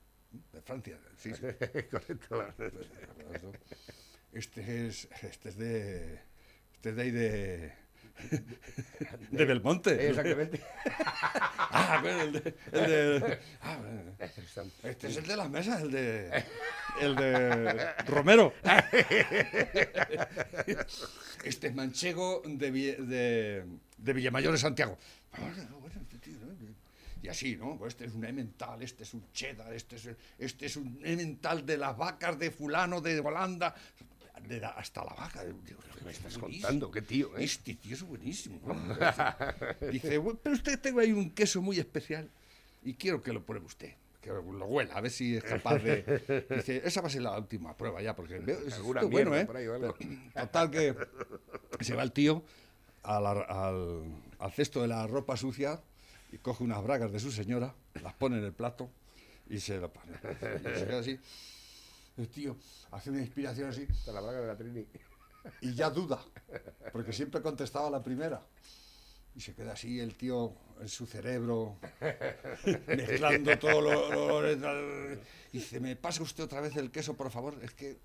[0.53, 1.41] de Francia, sí, sí.
[1.91, 2.45] Correcto.
[4.31, 6.13] Este es, este es de,
[6.73, 7.73] este es de ahí de,
[9.31, 10.07] de Belmonte.
[10.09, 10.61] Exactamente.
[11.73, 12.85] Ah, bueno, el de, el
[13.21, 14.11] de- ah, bueno.
[14.83, 16.43] este es el de las mesas, el de,
[16.99, 18.53] el de Romero.
[21.43, 23.65] Este es manchego de, de,
[23.97, 24.97] de Villamayor de Santiago.
[25.33, 26.31] Ah, este.
[27.23, 27.77] Y así, ¿no?
[27.77, 30.09] Pues este es un emmental, este es un cheddar, este es,
[30.39, 33.75] este es un emmental de las vacas de fulano de Holanda,
[34.51, 35.43] de la- hasta la vaca.
[35.43, 35.59] Digo,
[35.97, 36.63] ¿Qué me estás buenísimo.
[36.67, 36.91] contando?
[36.91, 37.43] ¿Qué tío, eh?
[37.43, 38.59] Este tío es buenísimo.
[39.91, 42.29] Dice, "Bu- pero usted tengo ahí un queso muy especial
[42.83, 43.93] y quiero que lo pruebe usted.
[44.21, 46.45] Que lo huela, a ver si es capaz de...
[46.55, 48.59] Dice, esa va a ser la última prueba ya, porque veo...
[48.67, 49.45] es Alguna esto bueno, ¿eh?
[49.45, 49.95] por ahí o algo.
[50.35, 50.95] Total que
[51.79, 52.43] se va el tío
[53.03, 54.03] a la- al,
[54.37, 55.81] al cesto de la ropa sucia
[56.31, 58.89] y coge unas bragas de su señora, las pone en el plato
[59.49, 60.11] y se lo pone.
[60.21, 61.19] Y se queda así.
[62.17, 62.55] El tío
[62.91, 64.85] hace una inspiración así Hasta la braga de la Trini.
[65.61, 66.23] y ya duda,
[66.91, 68.41] porque siempre contestaba la primera.
[69.33, 71.77] Y se queda así el tío en su cerebro,
[72.87, 75.13] mezclando todo lo, lo-
[75.53, 77.57] Y dice, ¿me pasa usted otra vez el queso, por favor?
[77.63, 77.97] Es que...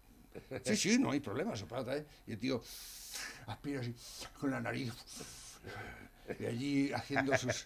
[0.65, 2.05] Sí, sí, no hay problema, se otra vez.
[2.27, 2.63] Y el tío
[3.47, 3.95] aspira así,
[4.39, 4.93] con la nariz.
[6.39, 7.65] Y allí haciendo sus...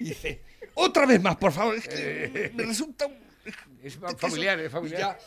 [0.00, 0.42] y dice,
[0.74, 3.06] otra vez más, por favor, es que me resulta...
[3.06, 3.31] un-
[3.82, 4.18] Es queso".
[4.18, 5.00] familiar, es familiar.
[5.00, 5.18] ya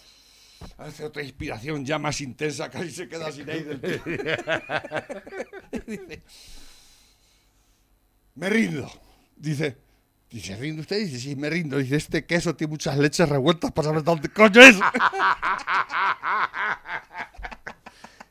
[0.78, 3.78] hace otra inspiración ya más intensa, casi se queda sin aire.
[5.86, 6.22] dice,
[8.36, 8.91] me rindo.
[9.36, 9.78] Dice,
[10.30, 10.99] dice, ¿rinde usted?
[10.99, 11.78] Dice, sí, me rindo.
[11.78, 14.78] Dice, este queso tiene muchas leches revueltas para saber dónde coño es.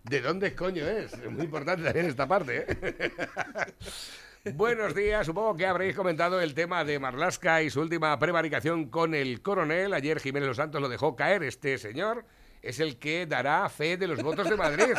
[0.04, 1.12] ¿De dónde coño es?
[1.14, 3.12] Es muy importante también esta parte, ¿eh?
[4.52, 9.14] Buenos días, supongo que habréis comentado el tema de Marlasca y su última prevaricación con
[9.14, 9.94] el coronel.
[9.94, 11.42] Ayer Jiménez Los Santos lo dejó caer.
[11.44, 12.26] Este señor
[12.60, 14.92] es el que dará fe de los votos de Madrid.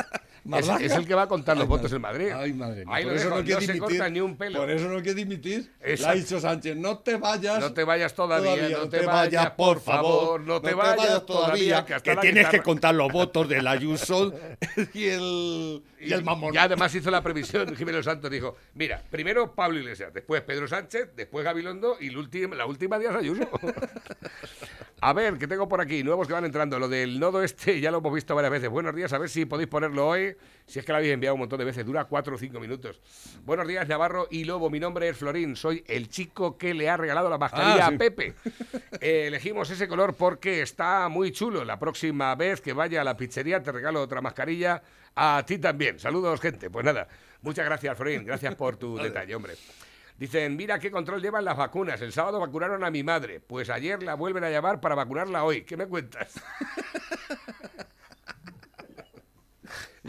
[0.54, 1.96] Es, es el que va a contar los Ay, votos madre.
[1.96, 2.32] en Madrid.
[2.44, 2.96] Ay, madre mía.
[2.96, 3.98] Ahí Por eso dejo, no quiere se dimitir.
[3.98, 4.60] corta ni un pelo.
[4.60, 5.72] Por eso no quiere dimitir.
[5.82, 6.12] Exacto.
[6.12, 7.60] ha dicho Sánchez, no te vayas.
[7.60, 12.48] No te vayas todavía, no te vayas, por favor, no te vayas todavía, que tienes
[12.50, 14.34] que contar los votos del Ayuso
[14.94, 16.54] y el, y el mamón.
[16.54, 21.10] Y además hizo la previsión, Jiménez Santos dijo, mira, primero Pablo Iglesias, después Pedro Sánchez,
[21.16, 23.50] después Gabilondo y la última, la última Díaz Ayuso.
[25.02, 26.80] A ver, que tengo por aquí, nuevos que van entrando.
[26.80, 28.70] Lo del nodo este ya lo hemos visto varias veces.
[28.70, 30.35] Buenos días, a ver si podéis ponerlo hoy.
[30.68, 33.00] Si es que lo habéis enviado un montón de veces, dura cuatro o cinco minutos.
[33.46, 34.70] Buenos días, Navarro y Lobo.
[34.72, 37.96] Mi nombre es Florín, soy el chico que le ha regalado la mascarilla Ah, sí.
[37.96, 38.34] a Pepe.
[39.02, 41.64] Eh, elegimos ese color porque está muy chulo.
[41.66, 44.82] La próxima vez que vaya a la pizzería te regalo otra mascarilla.
[45.16, 46.00] A ti también.
[46.00, 46.70] Saludos, gente.
[46.70, 47.08] Pues nada,
[47.42, 48.26] muchas gracias, Florín.
[48.26, 49.54] Gracias por tu detalle, hombre.
[50.18, 52.02] Dicen, mira qué control llevan las vacunas.
[52.02, 53.42] El sábado vacunaron a mi madre.
[53.42, 55.64] Pues ayer la vuelven a llamar para vacunarla hoy.
[55.64, 56.34] ¿Qué me cuentas?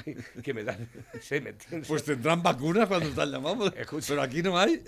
[0.42, 0.88] que me dan.
[1.20, 1.54] Se me
[1.86, 3.72] Pues tendrán vacunas cuando están llamados.
[4.08, 4.82] Pero aquí no hay.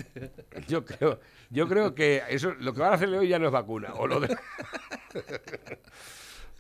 [0.67, 3.53] Yo creo, yo creo que eso, lo que van a hacerle hoy ya no es
[3.53, 3.95] vacuna.
[3.95, 4.37] O lo de...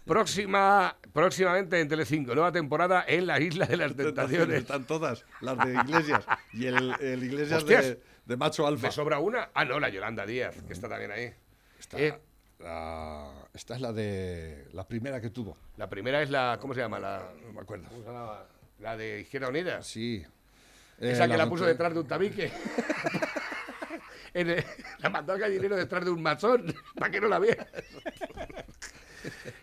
[0.06, 4.60] Próxima, próximamente en Telecinco, nueva temporada en la Isla de las Tentaciones.
[4.62, 6.24] Están todas, las de Iglesias.
[6.54, 8.86] Y el, el Iglesias de, de macho alfa.
[8.86, 9.50] ¿Me sobra una?
[9.52, 11.30] Ah, no, la Yolanda Díaz, que está también ahí.
[11.78, 12.18] Esta, Eh,
[12.58, 15.56] la- esta es la de la primera que tuvo.
[15.76, 16.98] la primera es la, ¿cómo se llama?
[16.98, 17.88] La, No me acuerdo.
[17.88, 18.46] ¿cómo se llamaba?
[18.80, 19.82] La de Izquierda Unida.
[19.82, 20.24] Sí.
[21.00, 22.50] Esa Eh, que la puso detrás de un tabique.
[24.34, 24.64] En el-
[24.98, 27.66] la mandó al gallinero detrás de un machón, para que no la vea.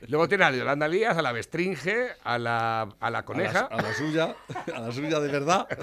[0.08, 3.24] Luego tiene a la Yolanda Díaz, a la Bestringe, a la, a la a la,
[3.26, 4.36] Coneja a la suya,
[4.76, 5.68] a la suya de verdad.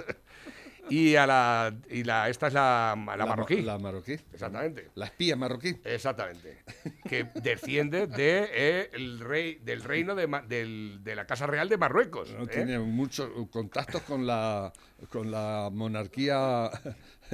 [0.93, 1.75] y a la.
[1.89, 3.63] Y la esta es la, la, ma- marroquí.
[3.63, 4.13] La marroquí.
[4.13, 4.91] Exactamente.
[4.95, 5.75] La espía marroquí.
[5.85, 6.59] Exactamente.
[7.09, 11.79] Que desciende de, eh, el rey, del reino de, del- de la Casa Real de
[11.79, 12.31] Marruecos.
[12.37, 12.49] No ¿eh?
[12.49, 14.73] tiene muchos contactos con la
[15.11, 16.71] con la monarquía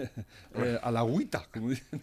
[0.55, 2.01] eh, a la agüita, como dicen.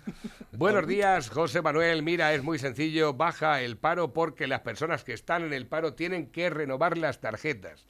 [0.52, 2.04] Buenos días, José Manuel.
[2.04, 3.14] Mira, es muy sencillo.
[3.14, 7.22] Baja el paro porque las personas que están en el paro tienen que renovar las
[7.22, 7.86] tarjetas.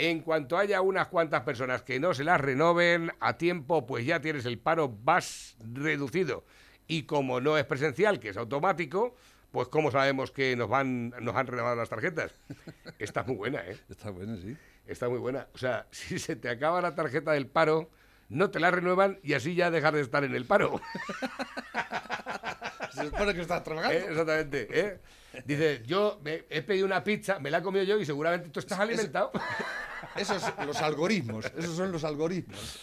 [0.00, 4.20] En cuanto haya unas cuantas personas que no se las renoven a tiempo, pues ya
[4.20, 6.44] tienes el paro más reducido.
[6.86, 9.16] Y como no es presencial, que es automático,
[9.50, 12.32] pues ¿cómo sabemos que nos, van, nos han renovado las tarjetas?
[13.00, 13.76] Está muy buena, ¿eh?
[13.88, 14.56] Está bueno, sí.
[14.86, 15.48] Está muy buena.
[15.52, 17.90] O sea, si se te acaba la tarjeta del paro,
[18.28, 20.80] no te la renuevan y así ya dejar de estar en el paro.
[22.92, 23.98] Se supone que estás trabajando.
[23.98, 24.06] ¿Eh?
[24.10, 24.68] Exactamente.
[24.70, 25.00] ¿eh?
[25.44, 28.60] Dice, yo me- he pedido una pizza, me la he comido yo y seguramente tú
[28.60, 29.30] estás alimentado.
[30.16, 32.78] Esos son los algoritmos, esos son los algoritmos.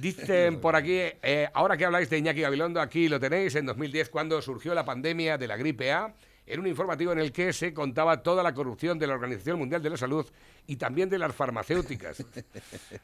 [0.00, 4.08] Dicen por aquí, eh, ahora que habláis de Iñaki Gabilondo, aquí lo tenéis, en 2010,
[4.10, 6.14] cuando surgió la pandemia de la gripe A,
[6.46, 9.82] en un informativo en el que se contaba toda la corrupción de la Organización Mundial
[9.82, 10.26] de la Salud
[10.66, 12.24] y también de las farmacéuticas.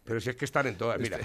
[0.04, 1.18] Pero si es que están en todas, mira.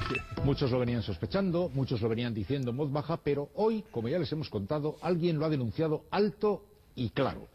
[0.44, 4.20] Muchos lo venían sospechando, muchos lo venían diciendo en voz baja, pero hoy, como ya
[4.20, 7.48] les hemos contado, alguien lo ha denunciado alto y claro.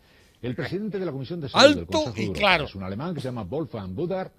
[0.42, 2.64] El presidente de la Comisión de Salud del Alto Consejo y de Europa, claro.
[2.64, 4.30] es un alemán que se llama Wolfgang Budar,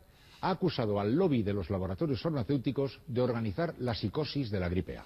[0.42, 4.98] ha acusado al lobby de los laboratorios farmacéuticos de organizar la psicosis de la gripe
[4.98, 5.06] A.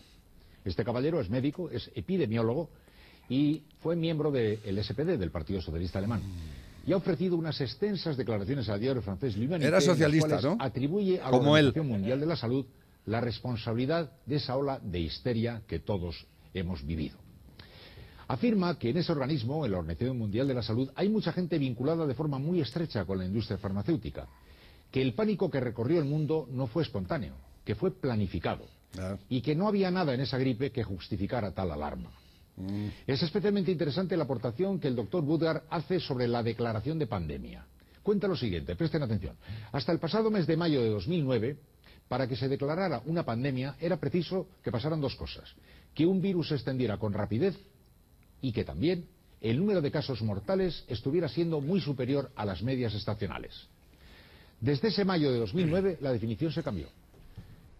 [0.65, 2.69] Este caballero es médico, es epidemiólogo
[3.29, 6.21] y fue miembro del SPD, del Partido Socialista Alemán.
[6.85, 10.57] Y ha ofrecido unas extensas declaraciones al diario francés L'Humanité, Era socialista, ¿no?
[10.59, 11.67] Atribuye a la Como él.
[11.67, 12.65] Organización Mundial de la Salud
[13.05, 17.17] la responsabilidad de esa ola de histeria que todos hemos vivido.
[18.31, 21.57] Afirma que en ese organismo, en la Organización Mundial de la Salud, hay mucha gente
[21.57, 24.25] vinculada de forma muy estrecha con la industria farmacéutica,
[24.89, 28.63] que el pánico que recorrió el mundo no fue espontáneo, que fue planificado,
[28.97, 29.17] Ah.
[29.27, 32.09] y que no había nada en esa gripe que justificara tal alarma.
[33.05, 37.65] Es especialmente interesante la aportación que el doctor Budgar hace sobre la declaración de pandemia.
[38.01, 39.35] Cuenta lo siguiente, presten atención.
[39.73, 41.57] Hasta el pasado mes de mayo de 2009,
[42.07, 45.53] para que se declarara una pandemia era preciso que pasaran dos cosas.
[45.93, 47.57] Que un virus se extendiera con rapidez
[48.41, 49.05] y que también
[49.41, 53.67] el número de casos mortales estuviera siendo muy superior a las medias estacionales.
[54.59, 56.87] Desde ese mayo de 2009 la definición se cambió.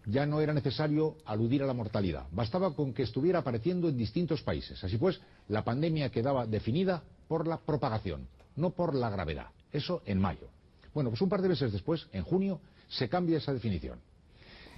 [0.08, 4.42] Ya no era necesario aludir a la mortalidad, bastaba con que estuviera apareciendo en distintos
[4.42, 4.84] países.
[4.84, 9.48] Así pues, la pandemia quedaba definida por la propagación, no por la gravedad.
[9.72, 10.50] Eso en mayo.
[10.94, 12.60] Bueno, pues un par de meses después, en junio,
[12.90, 14.00] se cambia esa definición.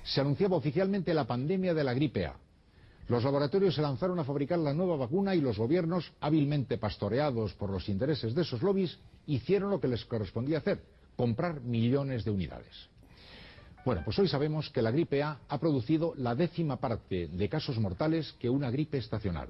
[0.03, 2.36] Se anunciaba oficialmente la pandemia de la gripe A.
[3.08, 7.70] Los laboratorios se lanzaron a fabricar la nueva vacuna y los gobiernos, hábilmente pastoreados por
[7.70, 8.97] los intereses de esos lobbies,
[9.28, 10.82] hicieron lo que les correspondía hacer,
[11.18, 12.89] comprar millones de unidades.
[13.86, 17.78] Bueno, pues hoy sabemos que la gripe A ha producido la décima parte de casos
[17.78, 19.49] mortales que una gripe estacional.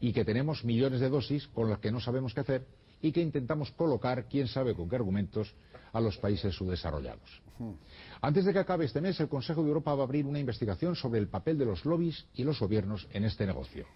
[0.00, 2.66] Y que tenemos millones de dosis con las que no sabemos qué hacer
[3.02, 5.54] y que intentamos colocar, quién sabe con qué argumentos,
[5.92, 7.42] a los países subdesarrollados.
[8.22, 10.96] Antes de que acabe este mes, el Consejo de Europa va a abrir una investigación
[10.96, 13.86] sobre el papel de los lobbies y los gobiernos en este negocio.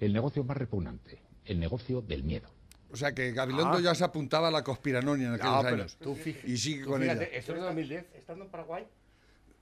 [0.00, 2.48] El negocio más repugnante, el negocio del miedo.
[2.90, 5.96] O sea que Gabilondo ya se apuntaba a la conspiranonia en aquellos No, años.
[6.02, 7.38] tú y sigue tú con fíjate, ella.
[7.38, 8.06] Esto es de 2010.
[8.16, 8.86] Estando en Paraguay,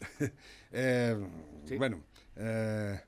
[0.72, 1.16] Eh,
[1.78, 2.00] Bueno,
[2.36, 3.00] eh,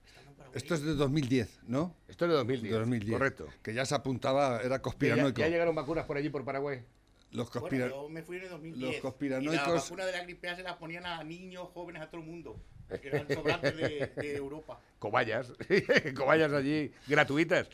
[0.54, 1.94] esto es de 2010, ¿no?
[2.08, 2.72] Esto es de 2010.
[2.72, 3.12] De 2010.
[3.18, 3.46] Correcto.
[3.62, 5.40] Que ya se apuntaba, era Que Ya, conspiranoico.
[5.40, 6.82] ya llegaron vacunas por allí, por Paraguay.
[7.30, 8.82] Los, bueno, conspira- yo me fui en el 2010.
[8.82, 12.02] los Y la conspiranoicos- vacuna de la gripe A se la ponían a niños, jóvenes,
[12.02, 12.56] a todo el mundo.
[13.00, 14.78] Que eran sobrantes de, de Europa.
[14.98, 15.52] Cobayas.
[16.16, 17.68] Cobayas allí gratuitas.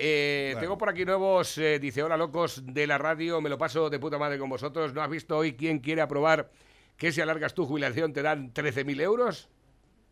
[0.00, 3.88] Eh, Tengo por aquí nuevos, eh, dice, hola locos de la radio, me lo paso
[3.90, 4.92] de puta madre con vosotros.
[4.94, 6.50] ¿No has visto hoy quién quiere aprobar
[6.96, 9.48] que si alargas tu jubilación te dan 13.000 euros?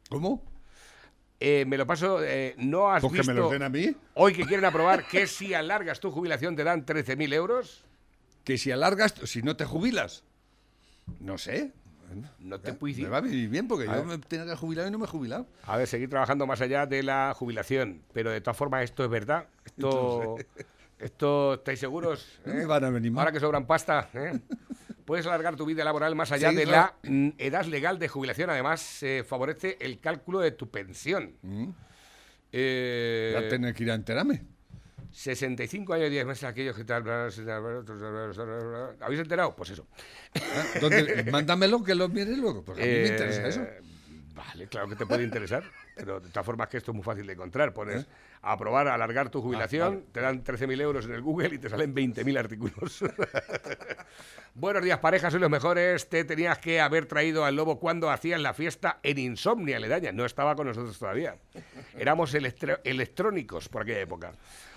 [0.09, 0.45] ¿Cómo?
[1.39, 3.95] Eh, me lo paso, eh, ¿no has Pues que visto me los den a mí.
[4.15, 7.85] hoy que quieren aprobar que si alargas tu jubilación te dan 13.000 euros?
[8.45, 10.25] Que si alargas, si no te jubilas.
[11.21, 11.73] No sé.
[12.39, 13.05] No te puedo decir.
[13.05, 14.19] Me va a venir bien porque A yo ver.
[14.19, 15.47] me tenía que jubilar y no me he jubilado.
[15.65, 18.03] A ver, seguir trabajando más allá de la jubilación.
[18.13, 19.47] Pero de todas formas, esto es verdad.
[19.65, 20.37] Esto,
[21.01, 22.39] esto ¿estáis seguros?
[22.47, 22.57] No eh?
[22.57, 23.23] me van a venir mal.
[23.23, 24.39] Ahora que sobran pasta, ¿eh?
[25.07, 28.51] Puedes alargar tu vida laboral más allá Sí, de la mm, edad legal de jubilación.
[28.51, 31.37] Además, se favorece el cálculo de tu pensión.
[32.53, 34.43] Eh, Ya tener que ir a enterarme.
[35.13, 37.03] 65 años y 10 meses aquellos que tal...
[39.01, 39.55] ¿Habéis enterado?
[39.57, 39.87] Pues eso.
[40.35, 40.65] ¿Ah?
[40.81, 41.25] ¿Dónde?
[41.33, 42.65] Mándamelo que lo mire luego.
[42.65, 43.67] Pues a mí me interesa Eh, eso.
[44.37, 45.65] Vale, claro que te puede interesar,
[45.95, 47.73] pero de todas formas que esto es muy fácil de encontrar.
[47.73, 48.07] Pones ¿Eh?
[48.43, 50.03] aprobar, alargar tu jubilación, Ah, vale.
[50.13, 53.03] te dan 13.000 euros en el Google y te salen 20.000 artículos.
[54.55, 56.09] Buenos días, pareja, sois los mejores.
[56.11, 60.13] Te tenías que haber traído al lobo cuando hacías la fiesta en Insomnia, Ledaña.
[60.13, 61.37] No estaba con nosotros todavía.
[61.97, 64.33] Éramos electro- electrónicos por aquella época.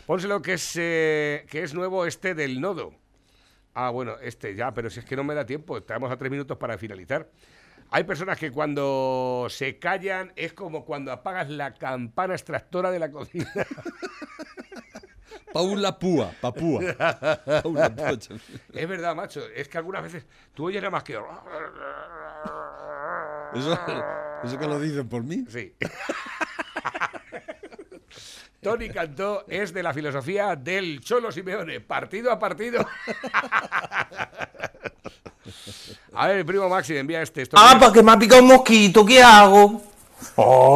[0.05, 2.93] Pónselo que es, eh, que es nuevo este del nodo.
[3.73, 6.31] Ah, bueno, este ya, pero si es que no me da tiempo, estamos a tres
[6.31, 7.29] minutos para finalizar.
[7.91, 13.09] Hay personas que cuando se callan es como cuando apagas la campana extractora de la
[13.11, 13.51] cocina.
[15.53, 16.81] Paula Púa, Papúa.
[17.63, 18.11] Paula Púa.
[18.73, 19.41] es verdad, macho.
[19.55, 21.13] Es que algunas veces tú oyes nada más que.
[23.55, 23.79] Eso,
[24.43, 25.45] eso que lo dicen por mí.
[25.49, 25.73] Sí.
[28.61, 32.85] Tony Cantó es de la filosofía del Cholo Simeone, partido a partido.
[36.13, 37.43] A ver, primo Maxi, envía este.
[37.43, 39.81] Esto Ah, para que me ha picado un mosquito, ¿qué hago?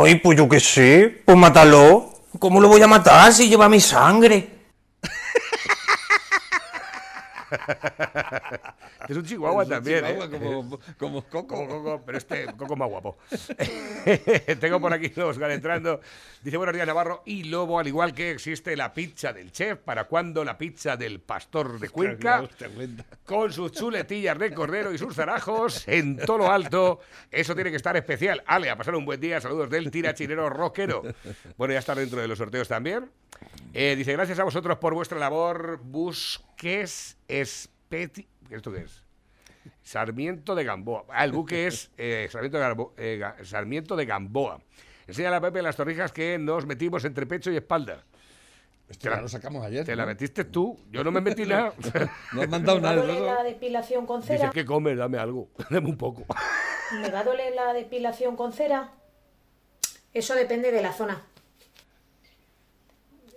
[0.05, 2.09] Ay, pues yo qué sé, pues mátalo.
[2.39, 4.49] ¿Cómo lo voy a matar si lleva mi sangre?
[9.07, 10.29] Es un chihuahua Es un también, chihuahua ¿eh?
[10.29, 11.47] como, como Coco.
[11.47, 13.17] Como Coco, pero este Coco más guapo.
[14.59, 15.99] Tengo por aquí Oscar entrando.
[16.41, 17.21] Dice, buenos días, Navarro.
[17.25, 21.19] Y Lobo, al igual que existe la pizza del chef, ¿para cuándo la pizza del
[21.19, 22.47] pastor de Cuenca?
[23.25, 26.99] Con sus chuletillas de cordero y sus zarajos en todo lo alto.
[27.29, 28.43] Eso tiene que estar especial.
[28.45, 29.41] Ale, a pasar un buen día.
[29.41, 31.03] Saludos del tirachinero rockero.
[31.57, 33.09] Bueno, ya está dentro de los sorteos también.
[33.73, 35.79] Eh, dice, gracias a vosotros por vuestra labor.
[36.63, 38.25] Busques espeti...
[38.49, 39.03] ¿Esto qué es?
[39.81, 41.03] Sarmiento de Gamboa.
[41.09, 44.61] Ah, el buque es eh, Sarmiento, de Gambo- eh, Ga- Sarmiento de Gamboa.
[45.05, 48.01] Enseña a Pepe las torrijas que nos metimos entre pecho y espalda.
[48.87, 49.85] Esto ya lo sacamos ayer.
[49.85, 50.79] Te la metiste tú.
[50.89, 51.73] Yo no me metí nada.
[52.33, 53.07] No has mandado ¿Me va a nada.
[53.07, 54.51] doler la depilación con Dices cera?
[54.51, 55.49] que comes, dame algo.
[55.69, 56.25] Dame un poco.
[56.93, 58.93] ¿Me va a doler la depilación con cera?
[60.13, 61.21] Eso depende de la zona.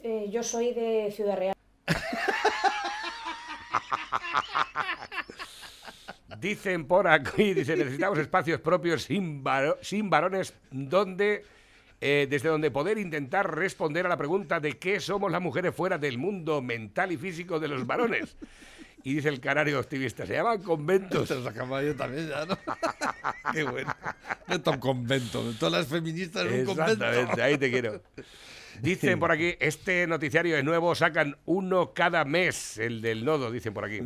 [0.04, 1.54] Eh, yo soy de Ciudad Real.
[6.48, 11.44] Dicen por aquí, dice, necesitamos espacios propios sin, varo- sin varones donde,
[12.00, 15.98] eh, desde donde poder intentar responder a la pregunta de qué somos las mujeres fuera
[15.98, 18.36] del mundo mental y físico de los varones.
[19.02, 21.28] Y dice el canario optimista, se llaman conventos.
[21.28, 22.56] Te lo sacamos yo también ya, ¿no?
[23.52, 23.94] Qué bueno.
[24.48, 25.42] Esto es un convento.
[25.58, 26.92] Todas las feministas en un convento.
[27.06, 28.02] Exactamente, ahí te quiero.
[28.82, 33.72] Dicen por aquí, este noticiario es nuevo, sacan uno cada mes, el del nodo, dicen
[33.74, 34.00] por aquí.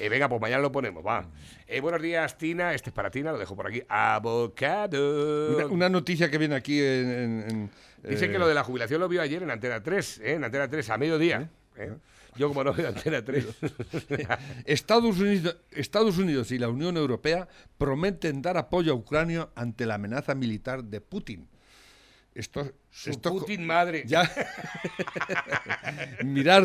[0.00, 1.26] Eh, venga, pues mañana lo ponemos, va.
[1.66, 2.72] Eh, buenos días, Tina.
[2.72, 3.82] Este es para Tina, lo dejo por aquí.
[3.86, 5.54] Avocado.
[5.56, 7.10] Una, una noticia que viene aquí en...
[7.10, 7.70] en- en,
[8.10, 10.32] Dicen eh, que lo de la jubilación lo vio ayer en Antena 3, ¿eh?
[10.32, 11.50] en Antena 3 a mediodía.
[12.36, 13.46] Yo como no veo Antena 3.
[14.64, 17.46] Estados Unidos, Estados Unidos y la Unión Europea
[17.76, 21.46] prometen dar apoyo a Ucrania ante la amenaza militar de Putin.
[22.32, 24.04] Esto, Su Putin madre.
[24.06, 24.30] Ya.
[26.24, 26.62] Mirar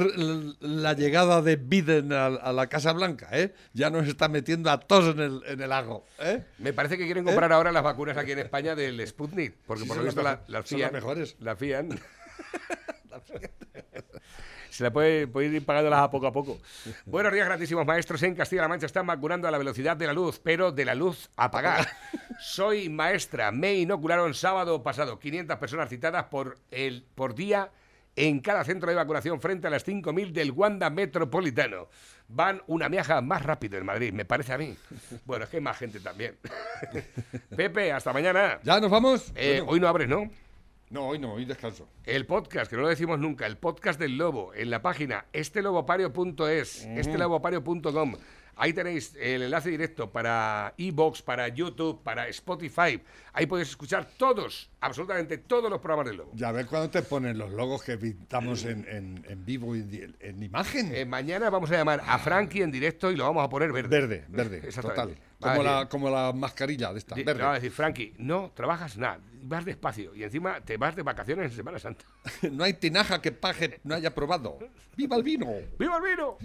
[0.60, 3.54] la llegada de Biden a, a la Casa Blanca, ¿eh?
[3.74, 6.44] Ya nos está metiendo a todos en el, en el lago, ¿eh?
[6.60, 9.88] Me parece que quieren comprar ahora las vacunas aquí en España del Sputnik, porque Sí,
[9.88, 10.94] por lo visto las la, las fían.
[10.94, 11.36] mejores.
[11.40, 11.90] La fían.
[14.70, 16.60] Se la puede, puede ir pagándolas a poco a poco.
[17.06, 18.22] Buenos días, grandísimos maestros.
[18.24, 21.30] En Castilla-La Mancha están vacunando a la velocidad de la luz, pero de la luz
[21.36, 21.88] apagada.
[22.40, 23.52] Soy maestra.
[23.52, 25.20] Me inocularon sábado pasado.
[25.20, 27.70] 500 personas citadas por, el, por día
[28.18, 31.88] en cada centro de vacunación frente a las 5.000 del Wanda Metropolitano.
[32.28, 34.76] Van una miaja más rápido en Madrid, me parece a mí.
[35.26, 36.38] Bueno, es que hay más gente también.
[37.56, 38.60] Pepe, hasta mañana.
[38.64, 39.32] ¿Ya nos vamos?
[39.36, 39.72] Eh, Bueno.
[39.74, 40.30] Hoy no abres, ¿no?
[40.96, 41.90] No, hoy no, hoy descanso.
[42.06, 46.86] El podcast, que no lo decimos nunca, el podcast del lobo, en la página estelobopario.es,
[46.86, 48.16] estelobopario.com.
[48.58, 53.02] Ahí tenéis el enlace directo para iBox, para YouTube, para Spotify.
[53.34, 56.32] Ahí podéis escuchar todos, absolutamente todos los programas del lobo.
[56.36, 60.16] Ya ves cuando te ponen los logos que pintamos en, en- en vivo y en,
[60.20, 60.94] en imagen.
[60.96, 63.90] Eh, mañana vamos a llamar a Frankie en directo y lo vamos a poner verde.
[63.90, 65.18] Verde, verde, total.
[65.40, 67.44] Como la, como la mascarilla de esta, verde.
[67.44, 71.52] va a decir, Frankie, no trabajas nada, vas despacio y encima te vas de vacaciones
[71.52, 72.06] en Semana Santa.
[72.52, 74.58] no hay tinaja que paje no haya probado.
[74.96, 75.46] ¡Viva el vino!
[75.78, 76.38] ¡Viva el vino!